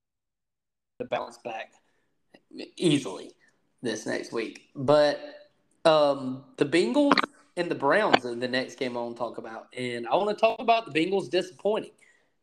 to 0.98 1.07
bounce 1.07 1.38
back 1.38 1.72
easily 2.76 3.33
this 3.83 4.07
next 4.07 4.33
week. 4.33 4.68
But 4.74 5.20
um, 5.85 6.44
the 6.57 6.64
Bengals 6.64 7.18
and 7.57 7.70
the 7.70 7.74
Browns 7.74 8.24
are 8.24 8.35
the 8.35 8.48
next 8.48 8.79
game 8.79 8.96
I 8.96 9.00
want 9.00 9.16
to 9.16 9.18
talk 9.18 9.38
about. 9.38 9.68
And 9.76 10.07
I 10.07 10.14
want 10.16 10.37
to 10.37 10.40
talk 10.40 10.61
about 10.61 10.92
the 10.92 10.98
Bengals 10.98 11.31
disappointing. 11.31 11.92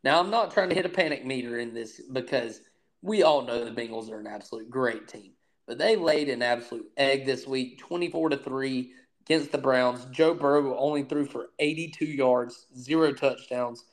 Now, 0.04 0.20
I'm 0.20 0.30
not 0.30 0.52
trying 0.52 0.70
to 0.70 0.76
hit 0.76 0.86
a 0.86 0.90
panic 0.90 1.26
meter 1.26 1.60
in 1.60 1.74
this 1.74 2.02
because 2.12 2.62
we 3.02 3.24
all 3.24 3.42
know 3.42 3.64
the 3.64 3.72
Bengals 3.72 4.12
are 4.12 4.20
an 4.20 4.28
absolute 4.28 4.70
great 4.70 5.08
team, 5.08 5.32
but 5.68 5.78
they 5.78 5.96
laid 5.96 6.30
an 6.30 6.42
absolute 6.42 6.90
egg 6.98 7.26
this 7.26 7.48
week, 7.48 7.80
24 7.80 8.30
to 8.30 8.38
3 8.38 8.92
against 9.22 9.52
the 9.52 9.58
Browns. 9.58 10.06
Joe 10.12 10.34
Burrow 10.34 10.78
only 10.78 11.04
threw 11.04 11.26
for 11.26 11.48
82 11.60 12.06
yards, 12.06 12.68
zero 12.78 13.14
touchdowns. 13.14 13.84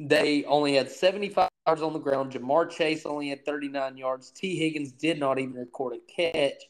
They 0.00 0.44
only 0.44 0.74
had 0.74 0.90
75 0.90 1.48
yards 1.66 1.82
on 1.82 1.92
the 1.92 2.00
ground. 2.00 2.32
Ja'Marr 2.32 2.68
Chase 2.70 3.06
only 3.06 3.28
had 3.28 3.44
39 3.46 3.96
yards. 3.96 4.30
Tee 4.32 4.56
Higgins 4.56 4.92
did 4.92 5.20
not 5.20 5.38
even 5.38 5.54
record 5.54 5.94
a 5.94 6.12
catch. 6.12 6.64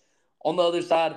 On 0.45 0.57
the 0.57 0.63
other 0.63 0.83
side, 0.83 1.17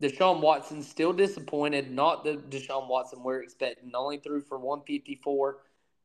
Deshaun 0.00 0.40
Watson 0.40 0.82
still 0.82 1.12
disappointed. 1.12 1.90
Not 1.90 2.24
the 2.24 2.36
Deshaun 2.36 2.88
Watson 2.88 3.22
we're 3.22 3.42
expecting. 3.42 3.90
Only 3.94 4.18
threw 4.18 4.40
for 4.40 4.58
154, 4.58 5.58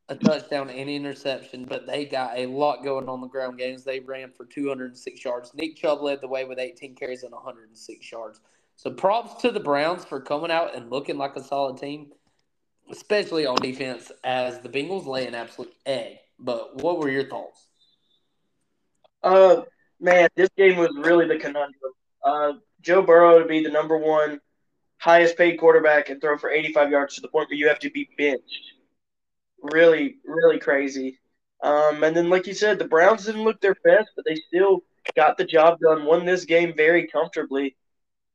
a 0.08 0.14
touchdown 0.14 0.70
and 0.70 0.88
interception, 0.88 1.64
but 1.64 1.86
they 1.86 2.04
got 2.04 2.38
a 2.38 2.46
lot 2.46 2.84
going 2.84 3.08
on 3.08 3.20
the 3.20 3.26
ground 3.26 3.58
games. 3.58 3.82
They 3.82 4.00
ran 4.00 4.30
for 4.30 4.44
206 4.44 5.24
yards. 5.24 5.52
Nick 5.54 5.76
Chubb 5.76 6.00
led 6.00 6.20
the 6.20 6.28
way 6.28 6.44
with 6.44 6.58
18 6.58 6.94
carries 6.94 7.24
and 7.24 7.32
106 7.32 8.12
yards. 8.12 8.40
So 8.76 8.90
props 8.90 9.40
to 9.42 9.50
the 9.50 9.60
Browns 9.60 10.04
for 10.04 10.20
coming 10.20 10.50
out 10.50 10.76
and 10.76 10.90
looking 10.90 11.16
like 11.16 11.34
a 11.34 11.42
solid 11.42 11.78
team, 11.78 12.12
especially 12.90 13.46
on 13.46 13.56
defense, 13.56 14.12
as 14.22 14.60
the 14.60 14.68
Bengals 14.68 15.06
lay 15.06 15.26
an 15.26 15.34
absolute 15.34 15.72
egg. 15.84 16.18
But 16.38 16.82
what 16.82 16.98
were 16.98 17.10
your 17.10 17.28
thoughts? 17.28 17.66
Uh, 19.22 19.62
man, 19.98 20.28
this 20.36 20.50
game 20.56 20.76
was 20.76 20.90
really 20.96 21.26
the 21.26 21.38
conundrum. 21.38 21.92
Uh, 22.22 22.52
Joe 22.80 23.02
Burrow 23.02 23.40
to 23.40 23.46
be 23.46 23.64
the 23.64 23.70
number 23.70 23.96
one 23.96 24.40
highest 24.98 25.36
paid 25.36 25.58
quarterback 25.58 26.10
and 26.10 26.20
throw 26.20 26.38
for 26.38 26.50
85 26.50 26.90
yards 26.90 27.14
to 27.16 27.20
the 27.20 27.28
point 27.28 27.48
where 27.48 27.56
you 27.56 27.68
have 27.68 27.78
to 27.80 27.90
be 27.90 28.08
benched. 28.16 28.75
Really, 29.62 30.16
really 30.24 30.58
crazy. 30.58 31.18
Um, 31.62 32.04
and 32.04 32.16
then, 32.16 32.28
like 32.28 32.46
you 32.46 32.54
said, 32.54 32.78
the 32.78 32.88
Browns 32.88 33.24
didn't 33.24 33.44
look 33.44 33.60
their 33.60 33.76
best, 33.84 34.10
but 34.14 34.24
they 34.26 34.36
still 34.36 34.82
got 35.14 35.36
the 35.36 35.44
job 35.44 35.78
done, 35.80 36.04
won 36.04 36.24
this 36.24 36.44
game 36.44 36.74
very 36.76 37.06
comfortably. 37.06 37.76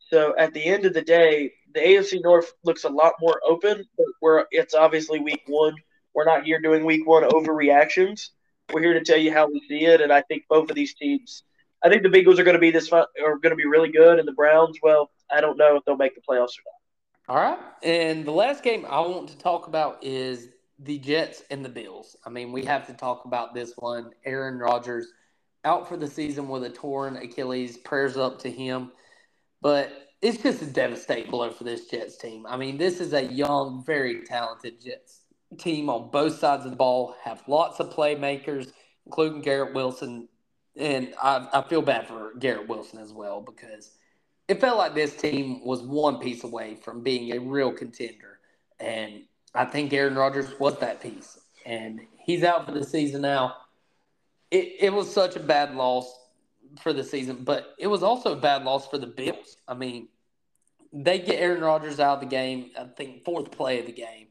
So 0.10 0.36
at 0.38 0.54
the 0.54 0.64
end 0.64 0.86
of 0.86 0.94
the 0.94 1.02
day, 1.02 1.52
the 1.74 1.80
AFC 1.80 2.22
North 2.22 2.52
looks 2.64 2.84
a 2.84 2.90
lot 2.90 3.14
more 3.22 3.40
open, 3.48 3.86
but 3.98 4.08
we're 4.22 4.46
it's 4.52 4.74
obviously 4.74 5.20
week 5.20 5.44
one. 5.48 5.76
We're 6.14 6.26
not 6.26 6.44
here 6.44 6.60
doing 6.60 6.84
week 6.84 7.08
one 7.08 7.24
overreactions. 7.24 8.30
We're 8.74 8.82
here 8.82 8.94
to 8.94 9.04
tell 9.04 9.18
you 9.18 9.32
how 9.32 9.48
we 9.48 9.62
see 9.68 9.86
it, 9.86 10.02
and 10.02 10.12
I 10.12 10.22
think 10.22 10.44
both 10.50 10.70
of 10.70 10.76
these 10.76 10.94
teams. 10.94 11.44
I 11.84 11.90
think 11.90 12.04
the 12.04 12.10
Bengals 12.10 12.38
are 12.38 12.44
going 12.44 12.56
to 12.56 12.60
be 12.60 12.72
this 12.72 12.92
are 12.92 13.08
going 13.16 13.52
to 13.52 13.56
be 13.56 13.66
really 13.66 13.92
good, 13.92 14.20
and 14.20 14.28
the 14.28 14.34
Browns. 14.34 14.78
Well, 14.84 15.10
I 15.32 15.42
don't 15.42 15.58
know 15.58 15.78
if 15.78 15.86
they'll 15.86 15.96
make 15.96 16.16
the 16.16 16.22
playoffs 16.22 16.58
or 16.58 16.64
not. 16.66 17.30
All 17.30 17.38
right, 17.38 17.60
and 17.82 18.26
the 18.26 18.32
last 18.32 18.64
game 18.64 18.86
I 18.90 19.00
want 19.00 19.30
to 19.30 19.38
talk 19.38 19.68
about 19.68 20.04
is 20.04 20.50
the 20.84 20.98
Jets 20.98 21.44
and 21.52 21.64
the 21.64 21.70
Bills. 21.70 22.16
I 22.26 22.30
mean, 22.30 22.52
we 22.52 22.66
have 22.66 22.88
to 22.88 22.94
talk 22.94 23.26
about 23.26 23.54
this 23.54 23.74
one. 23.78 24.12
Aaron 24.26 24.58
Rodgers 24.58 25.08
out 25.64 25.88
for 25.88 25.98
the 25.98 26.08
season 26.08 26.48
with 26.48 26.64
a 26.64 26.70
torn 26.70 27.18
Achilles. 27.18 27.78
Prayers 27.78 28.18
up 28.18 28.40
to 28.40 28.52
him. 28.52 28.92
But 29.62 29.92
it's 30.22 30.42
just 30.42 30.62
a 30.62 30.66
devastating 30.66 31.30
blow 31.30 31.52
for 31.52 31.64
this 31.64 31.86
Jets 31.88 32.18
team. 32.18 32.46
I 32.48 32.58
mean, 32.58 32.78
this 32.78 33.00
is 33.00 33.14
a 33.14 33.24
young, 33.24 33.84
very 33.86 34.24
talented 34.24 34.82
Jets 34.84 35.22
team 35.58 35.90
on 35.90 36.10
both 36.10 36.40
sides 36.40 36.66
of 36.66 36.72
the 36.72 36.78
ball, 36.78 37.16
have 37.24 37.44
lots 37.48 37.80
of 37.80 37.94
playmakers, 37.94 38.72
including 39.06 39.42
Garrett 39.42 39.74
Wilson. 39.74 40.28
And 40.76 41.14
I, 41.22 41.48
I 41.54 41.62
feel 41.64 41.82
bad 41.82 42.08
for 42.08 42.34
Garrett 42.40 42.68
Wilson 42.68 43.00
as 43.00 43.12
well 43.12 43.42
because 43.42 43.92
it 44.48 44.62
felt 44.62 44.78
like 44.78 44.96
this 44.96 45.16
team 45.16 45.66
was 45.66 45.82
one 45.82 46.20
piece 46.20 46.44
away 46.44 46.76
from 46.76 47.04
being 47.04 47.34
a 47.34 47.40
real 47.40 47.72
contender. 47.72 48.40
And 48.80 49.24
I 49.54 49.66
think 49.66 49.92
Aaron 49.94 50.16
Rodgers 50.16 50.60
was 50.60 50.78
that 50.80 51.02
piece. 51.02 51.40
And 51.66 52.02
he's 52.18 52.44
out 52.44 52.66
for 52.66 52.72
the 52.72 52.84
season 52.84 53.22
now. 53.22 53.56
It, 54.50 54.76
it 54.80 54.94
was 54.94 55.12
such 55.12 55.36
a 55.36 55.40
bad 55.40 55.76
loss 55.76 56.14
for 56.82 56.94
the 56.94 57.04
season, 57.04 57.44
but 57.44 57.76
it 57.78 57.88
was 57.88 58.04
also 58.04 58.34
a 58.34 58.36
bad 58.36 58.64
loss 58.64 58.88
for 58.88 58.98
the 58.98 59.08
Bills. 59.08 59.58
I 59.68 59.74
mean, 59.74 60.08
they 60.94 61.20
get 61.20 61.40
Aaron 61.40 61.62
Rodgers 61.62 62.00
out 62.00 62.16
of 62.16 62.20
the 62.22 62.26
game, 62.28 62.72
I 62.78 62.86
think 62.86 63.24
fourth 63.24 63.52
play 63.52 63.80
of 63.80 63.86
the 63.86 63.92
game, 63.92 64.28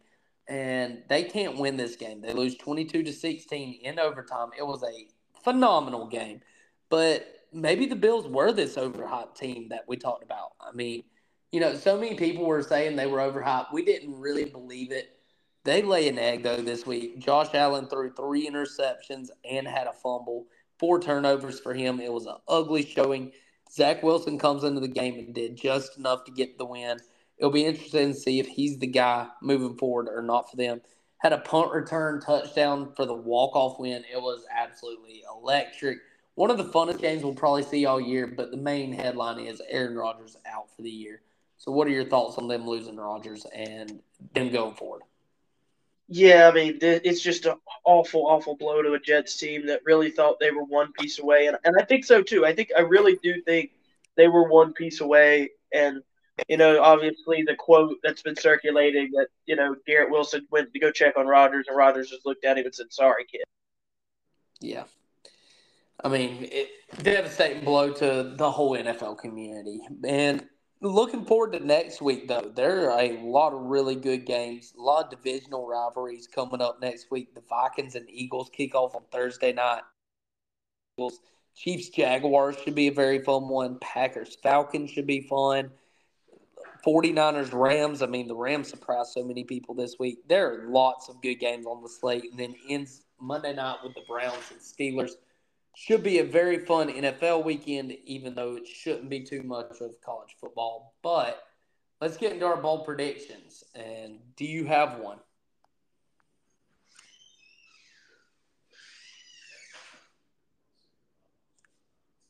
and 0.49 1.03
they 1.09 1.25
can't 1.25 1.57
win 1.57 1.77
this 1.77 1.97
game. 1.97 2.21
They 2.21 2.33
lose 2.33 2.57
22 2.57 3.03
to 3.03 3.13
16 3.13 3.81
in 3.83 3.99
overtime. 3.99 4.49
It 4.59 4.67
was 4.67 4.83
a 4.83 5.07
phenomenal 5.43 6.07
game. 6.07 6.41
But 6.89 7.47
maybe 7.53 7.87
the 7.87 7.97
Bills 7.97 8.27
were 8.27 8.53
this 8.53 8.77
overhyped 8.77 9.37
team 9.37 9.69
that 9.69 9.85
we 9.87 9.97
talked 9.97 10.25
about. 10.25 10.53
I 10.61 10.73
mean, 10.73 11.05
you 11.53 11.61
know, 11.61 11.75
so 11.75 11.99
many 11.99 12.15
people 12.15 12.45
were 12.45 12.63
saying 12.63 12.97
they 12.97 13.07
were 13.07 13.19
overhyped. 13.19 13.73
We 13.73 13.85
didn't 13.85 14.19
really 14.19 14.45
believe 14.45 14.93
it. 14.93 15.17
They 15.65 15.83
lay 15.83 16.09
an 16.09 16.19
egg 16.19 16.43
though 16.43 16.63
this 16.63 16.87
week. 16.87 17.19
Josh 17.19 17.55
Allen 17.55 17.87
threw 17.87 18.11
three 18.13 18.49
interceptions 18.49 19.29
and 19.49 19.67
had 19.67 19.87
a 19.87 19.93
fumble 19.93 20.47
four 20.79 20.99
turnovers 20.99 21.61
for 21.61 21.75
him. 21.75 22.01
It 22.01 22.13
was 22.13 22.27
an 22.27 22.37
ugly 22.49 22.85
showing. 22.85 23.33
Zach 23.71 24.03
Wilson 24.03 24.39
comes 24.39 24.65
into 24.65 24.81
the 24.81 24.89
game 24.89 25.19
and 25.19 25.35
did 25.35 25.57
just 25.57 25.99
enough 25.99 26.25
to 26.25 26.33
get 26.33 26.57
the 26.57 26.65
win. 26.65 26.99
It'll 27.37 27.51
be 27.51 27.67
interesting 27.67 28.13
to 28.13 28.19
see 28.19 28.41
if 28.41 28.47
he's 28.47 28.79
the 28.79 28.87
guy 28.87 29.29
moving 29.43 29.77
forward 29.77 30.09
or 30.09 30.23
not 30.23 30.51
for 30.51 30.57
them. 30.57 30.81
Had 31.19 31.33
a 31.35 31.39
punt 31.39 31.73
return 31.73 32.21
touchdown 32.21 32.93
for 32.97 33.05
the 33.05 33.15
walk 33.15 33.55
off 33.55 33.79
win. 33.79 34.03
It 34.11 34.21
was 34.21 34.45
absolutely 34.51 35.23
electric. 35.31 35.99
One 36.35 36.51
of 36.51 36.57
the 36.57 36.65
funnest 36.65 37.01
games 37.01 37.23
we'll 37.23 37.35
probably 37.35 37.63
see 37.63 37.85
all 37.85 38.01
year, 38.01 38.27
but 38.27 38.51
the 38.51 38.57
main 38.57 38.93
headline 38.93 39.39
is 39.39 39.61
Aaron 39.69 39.97
Rodgers 39.97 40.37
out 40.47 40.75
for 40.75 40.81
the 40.81 40.91
year. 40.91 41.21
So, 41.61 41.71
what 41.73 41.87
are 41.87 41.91
your 41.91 42.07
thoughts 42.07 42.39
on 42.39 42.49
them 42.49 42.67
losing 42.67 42.97
Rodgers 42.97 43.45
and 43.55 44.01
them 44.33 44.51
going 44.51 44.75
forward? 44.77 45.03
Yeah, 46.09 46.49
I 46.49 46.55
mean, 46.55 46.79
it's 46.81 47.21
just 47.21 47.45
an 47.45 47.57
awful, 47.85 48.27
awful 48.27 48.57
blow 48.57 48.81
to 48.81 48.95
a 48.95 48.99
Jets 48.99 49.37
team 49.37 49.67
that 49.67 49.83
really 49.85 50.11
thought 50.11 50.41
they 50.41 50.53
were 50.53 50.65
one 50.65 50.91
piece 50.93 51.19
away, 51.19 51.49
and 51.49 51.59
and 51.63 51.77
I 51.79 51.85
think 51.85 52.07
so 52.07 52.23
too. 52.23 52.47
I 52.47 52.55
think 52.55 52.71
I 52.75 52.81
really 52.81 53.19
do 53.23 53.43
think 53.43 53.73
they 54.17 54.27
were 54.27 54.49
one 54.49 54.73
piece 54.73 55.03
away, 55.03 55.51
and 55.71 56.03
you 56.49 56.57
know, 56.57 56.81
obviously 56.83 57.43
the 57.47 57.57
quote 57.57 57.99
that's 58.03 58.23
been 58.23 58.37
circulating 58.37 59.11
that 59.13 59.29
you 59.45 59.55
know 59.55 59.77
Garrett 59.87 60.11
Wilson 60.11 60.47
went 60.51 60.73
to 60.73 60.81
go 60.81 60.91
check 60.91 61.19
on 61.19 61.27
Rodgers, 61.27 61.67
and 61.69 61.77
Rodgers 61.77 62.09
just 62.09 62.25
looked 62.25 62.47
at 62.47 62.57
him 62.57 62.65
and 62.65 62.75
said, 62.75 62.91
"Sorry, 62.91 63.27
kid." 63.27 63.45
Yeah, 64.61 64.85
I 66.03 66.09
mean, 66.09 66.49
it, 66.51 66.71
devastating 67.03 67.65
blow 67.65 67.93
to 67.93 68.33
the 68.35 68.51
whole 68.51 68.79
NFL 68.79 69.19
community, 69.19 69.83
and 70.09 70.43
Looking 70.83 71.27
forward 71.27 71.53
to 71.53 71.61
next 71.61 72.01
week, 72.01 72.27
though. 72.27 72.51
There 72.55 72.91
are 72.91 73.01
a 73.01 73.21
lot 73.23 73.53
of 73.53 73.61
really 73.61 73.95
good 73.95 74.25
games, 74.25 74.73
a 74.79 74.81
lot 74.81 75.05
of 75.05 75.11
divisional 75.11 75.67
rivalries 75.67 76.27
coming 76.27 76.63
up 76.63 76.81
next 76.81 77.11
week. 77.11 77.35
The 77.35 77.43
Vikings 77.51 77.97
and 77.97 78.09
Eagles 78.09 78.49
kick 78.51 78.75
off 78.75 78.95
on 78.95 79.03
Thursday 79.13 79.53
night. 79.53 79.83
Chiefs 81.55 81.91
Jaguars 81.91 82.57
should 82.65 82.75
be 82.75 82.89
a 82.89 82.93
very 82.93 83.19
fun 83.19 83.49
one. 83.49 83.79
Packers 83.81 84.39
Falcons 84.43 84.91
should 84.91 85.07
be 85.07 85.21
fun. 85.21 85.71
49ers 86.87 87.53
Rams. 87.53 88.01
I 88.01 88.07
mean, 88.07 88.27
the 88.27 88.35
Rams 88.35 88.69
surprised 88.69 89.11
so 89.11 89.23
many 89.23 89.45
people 89.45 89.75
this 89.75 89.97
week. 89.99 90.27
There 90.29 90.51
are 90.51 90.69
lots 90.71 91.11
of 91.11 91.21
good 91.21 91.35
games 91.35 91.67
on 91.67 91.83
the 91.83 91.91
slate. 91.91 92.25
And 92.31 92.41
then 92.41 92.55
ends 92.71 93.05
Monday 93.21 93.53
night 93.53 93.77
with 93.85 93.93
the 93.95 94.03
Browns 94.09 94.51
and 94.51 94.61
Steelers. 94.61 95.13
Should 95.77 96.03
be 96.03 96.19
a 96.19 96.25
very 96.25 96.59
fun 96.59 96.89
NFL 96.89 97.45
weekend, 97.45 97.97
even 98.05 98.35
though 98.35 98.57
it 98.57 98.67
shouldn't 98.67 99.09
be 99.09 99.21
too 99.21 99.43
much 99.43 99.81
of 99.81 99.93
college 100.05 100.37
football. 100.41 100.95
But 101.03 101.43
let's 102.01 102.17
get 102.17 102.33
into 102.33 102.47
our 102.47 102.57
bold 102.57 102.85
predictions. 102.85 103.65
And 103.75 104.19
do 104.37 104.45
you 104.45 104.67
have 104.67 104.99
one? 104.99 105.19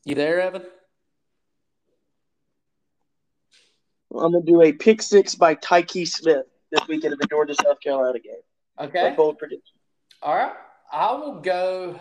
You 0.05 0.15
there, 0.15 0.41
Evan? 0.41 0.63
Well, 4.09 4.25
I'm 4.25 4.33
gonna 4.33 4.45
do 4.45 4.61
a 4.61 4.73
pick 4.73 5.01
six 5.01 5.35
by 5.35 5.55
Tykee 5.55 6.07
Smith 6.07 6.45
this 6.71 6.87
weekend 6.87 7.13
in 7.13 7.19
the 7.19 7.27
Georgia 7.27 7.55
South 7.55 7.79
Carolina 7.81 8.19
game. 8.19 8.33
Okay. 8.79 9.09
My 9.09 9.15
bold 9.15 9.37
prediction. 9.37 9.77
All 10.21 10.35
right. 10.35 10.53
I 10.91 11.13
will 11.13 11.39
go 11.39 11.99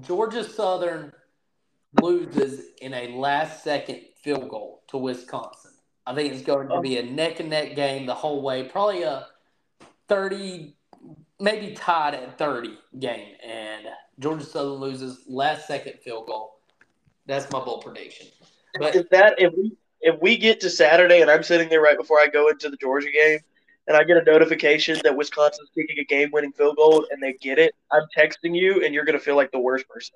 Georgia 0.00 0.44
Southern 0.44 1.12
loses 2.00 2.66
in 2.80 2.94
a 2.94 3.16
last 3.16 3.64
second 3.64 4.00
field 4.22 4.48
goal 4.48 4.82
to 4.88 4.98
Wisconsin. 4.98 5.72
I 6.06 6.14
think 6.14 6.32
it's 6.32 6.42
going 6.42 6.68
to 6.68 6.80
be 6.80 6.98
a 6.98 7.02
neck 7.02 7.40
and 7.40 7.50
neck 7.50 7.76
game 7.76 8.06
the 8.06 8.14
whole 8.14 8.42
way. 8.42 8.64
Probably 8.64 9.02
a 9.02 9.26
30, 10.08 10.74
maybe 11.38 11.74
tied 11.74 12.14
at 12.14 12.38
30 12.38 12.78
game. 12.98 13.34
And 13.46 13.86
Georgia 14.18 14.44
Southern 14.44 14.80
loses 14.80 15.24
last 15.28 15.66
second 15.66 15.98
field 16.00 16.26
goal. 16.26 16.60
That's 17.26 17.50
my 17.52 17.60
bold 17.60 17.84
prediction. 17.84 18.28
But 18.78 18.96
if 18.96 19.10
that 19.10 19.34
if 19.38 19.52
we 19.54 19.76
if 20.00 20.20
we 20.22 20.36
get 20.36 20.60
to 20.60 20.70
Saturday 20.70 21.20
and 21.20 21.30
I'm 21.30 21.42
sitting 21.42 21.68
there 21.68 21.80
right 21.80 21.96
before 21.96 22.18
I 22.18 22.26
go 22.28 22.48
into 22.48 22.70
the 22.70 22.76
Georgia 22.76 23.10
game 23.10 23.40
and 23.88 23.96
I 23.96 24.04
get 24.04 24.18
a 24.18 24.22
notification 24.22 25.00
that 25.02 25.16
Wisconsin's 25.16 25.70
kicking 25.74 25.98
a 25.98 26.04
game 26.04 26.28
winning 26.30 26.52
field 26.52 26.76
goal 26.76 27.06
and 27.10 27.22
they 27.22 27.32
get 27.32 27.58
it, 27.58 27.74
I'm 27.90 28.02
texting 28.16 28.54
you 28.54 28.84
and 28.84 28.94
you're 28.94 29.06
going 29.06 29.18
to 29.18 29.24
feel 29.24 29.34
like 29.34 29.50
the 29.50 29.58
worst 29.58 29.86
person 29.88 30.14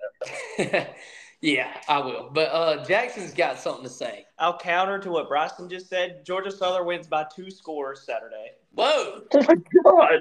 ever. 0.59 0.89
yeah, 1.41 1.81
I 1.89 1.99
will. 2.01 2.31
But 2.33 2.51
uh, 2.53 2.85
Jackson's 2.85 3.33
got 3.33 3.59
something 3.59 3.85
to 3.85 3.91
say. 3.91 4.27
I'll 4.39 4.59
counter 4.59 4.99
to 4.99 5.11
what 5.11 5.29
Bryson 5.29 5.71
just 5.71 5.89
said. 5.89 6.25
Georgia 6.25 6.51
Southern 6.51 6.87
wins 6.87 7.07
by 7.07 7.27
two 7.35 7.51
scores 7.51 8.03
Saturday. 8.03 8.53
Whoa. 8.75 9.23
Oh, 9.33 9.43
my 9.49 9.57
God. 9.83 10.21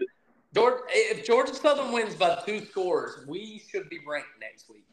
Georgia, 0.54 0.84
if 0.90 1.26
Georgia 1.26 1.54
Southern 1.54 1.92
wins 1.92 2.16
by 2.16 2.42
two 2.46 2.64
scores, 2.66 3.26
we 3.28 3.62
should 3.70 3.90
be 3.90 4.00
ranked 4.08 4.30
next 4.40 4.70
week. 4.70 4.86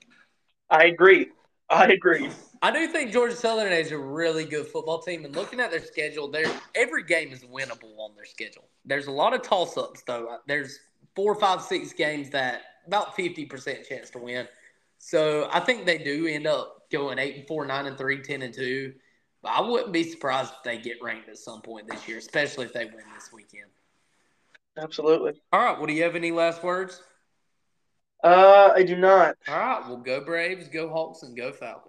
I 0.68 0.86
agree. 0.86 1.28
I 1.70 1.88
agree. 1.88 2.30
I 2.62 2.70
do 2.70 2.88
think 2.88 3.12
Georgia 3.12 3.36
Southern 3.36 3.72
is 3.72 3.92
a 3.92 3.98
really 3.98 4.44
good 4.44 4.66
football 4.66 5.00
team, 5.00 5.24
and 5.24 5.34
looking 5.36 5.60
at 5.60 5.70
their 5.70 5.84
schedule, 5.84 6.28
there 6.28 6.50
every 6.74 7.04
game 7.04 7.32
is 7.32 7.44
winnable 7.44 7.98
on 7.98 8.14
their 8.16 8.24
schedule. 8.24 8.64
There's 8.84 9.06
a 9.06 9.12
lot 9.12 9.34
of 9.34 9.42
toss 9.42 9.76
ups 9.76 10.02
though. 10.06 10.38
There's 10.46 10.78
four, 11.14 11.34
five, 11.34 11.62
six 11.62 11.92
games 11.92 12.30
that 12.30 12.62
about 12.86 13.14
fifty 13.14 13.44
percent 13.44 13.86
chance 13.86 14.10
to 14.10 14.18
win. 14.18 14.48
So 14.98 15.48
I 15.52 15.60
think 15.60 15.86
they 15.86 15.98
do 15.98 16.26
end 16.26 16.46
up 16.46 16.90
going 16.90 17.18
eight 17.18 17.36
and 17.36 17.46
four, 17.46 17.64
nine 17.64 17.86
and 17.86 17.96
three, 17.96 18.20
10 18.20 18.42
and 18.42 18.52
two. 18.52 18.94
But 19.42 19.52
I 19.52 19.60
wouldn't 19.60 19.92
be 19.92 20.02
surprised 20.02 20.52
if 20.58 20.62
they 20.64 20.78
get 20.78 21.00
ranked 21.00 21.28
at 21.28 21.38
some 21.38 21.62
point 21.62 21.88
this 21.88 22.08
year, 22.08 22.18
especially 22.18 22.66
if 22.66 22.72
they 22.72 22.86
win 22.86 23.04
this 23.14 23.30
weekend. 23.32 23.70
Absolutely. 24.76 25.40
All 25.52 25.60
right. 25.60 25.76
Well, 25.78 25.86
do 25.86 25.92
you 25.92 26.02
have 26.02 26.16
any 26.16 26.32
last 26.32 26.64
words? 26.64 27.00
Uh, 28.22 28.72
I 28.74 28.82
do 28.82 28.96
not. 28.96 29.36
All 29.46 29.58
right. 29.58 29.88
Well, 29.88 29.98
go 29.98 30.24
Braves, 30.24 30.68
go 30.68 30.88
Hawks, 30.88 31.22
and 31.22 31.36
go 31.36 31.52
Falcons. 31.52 31.87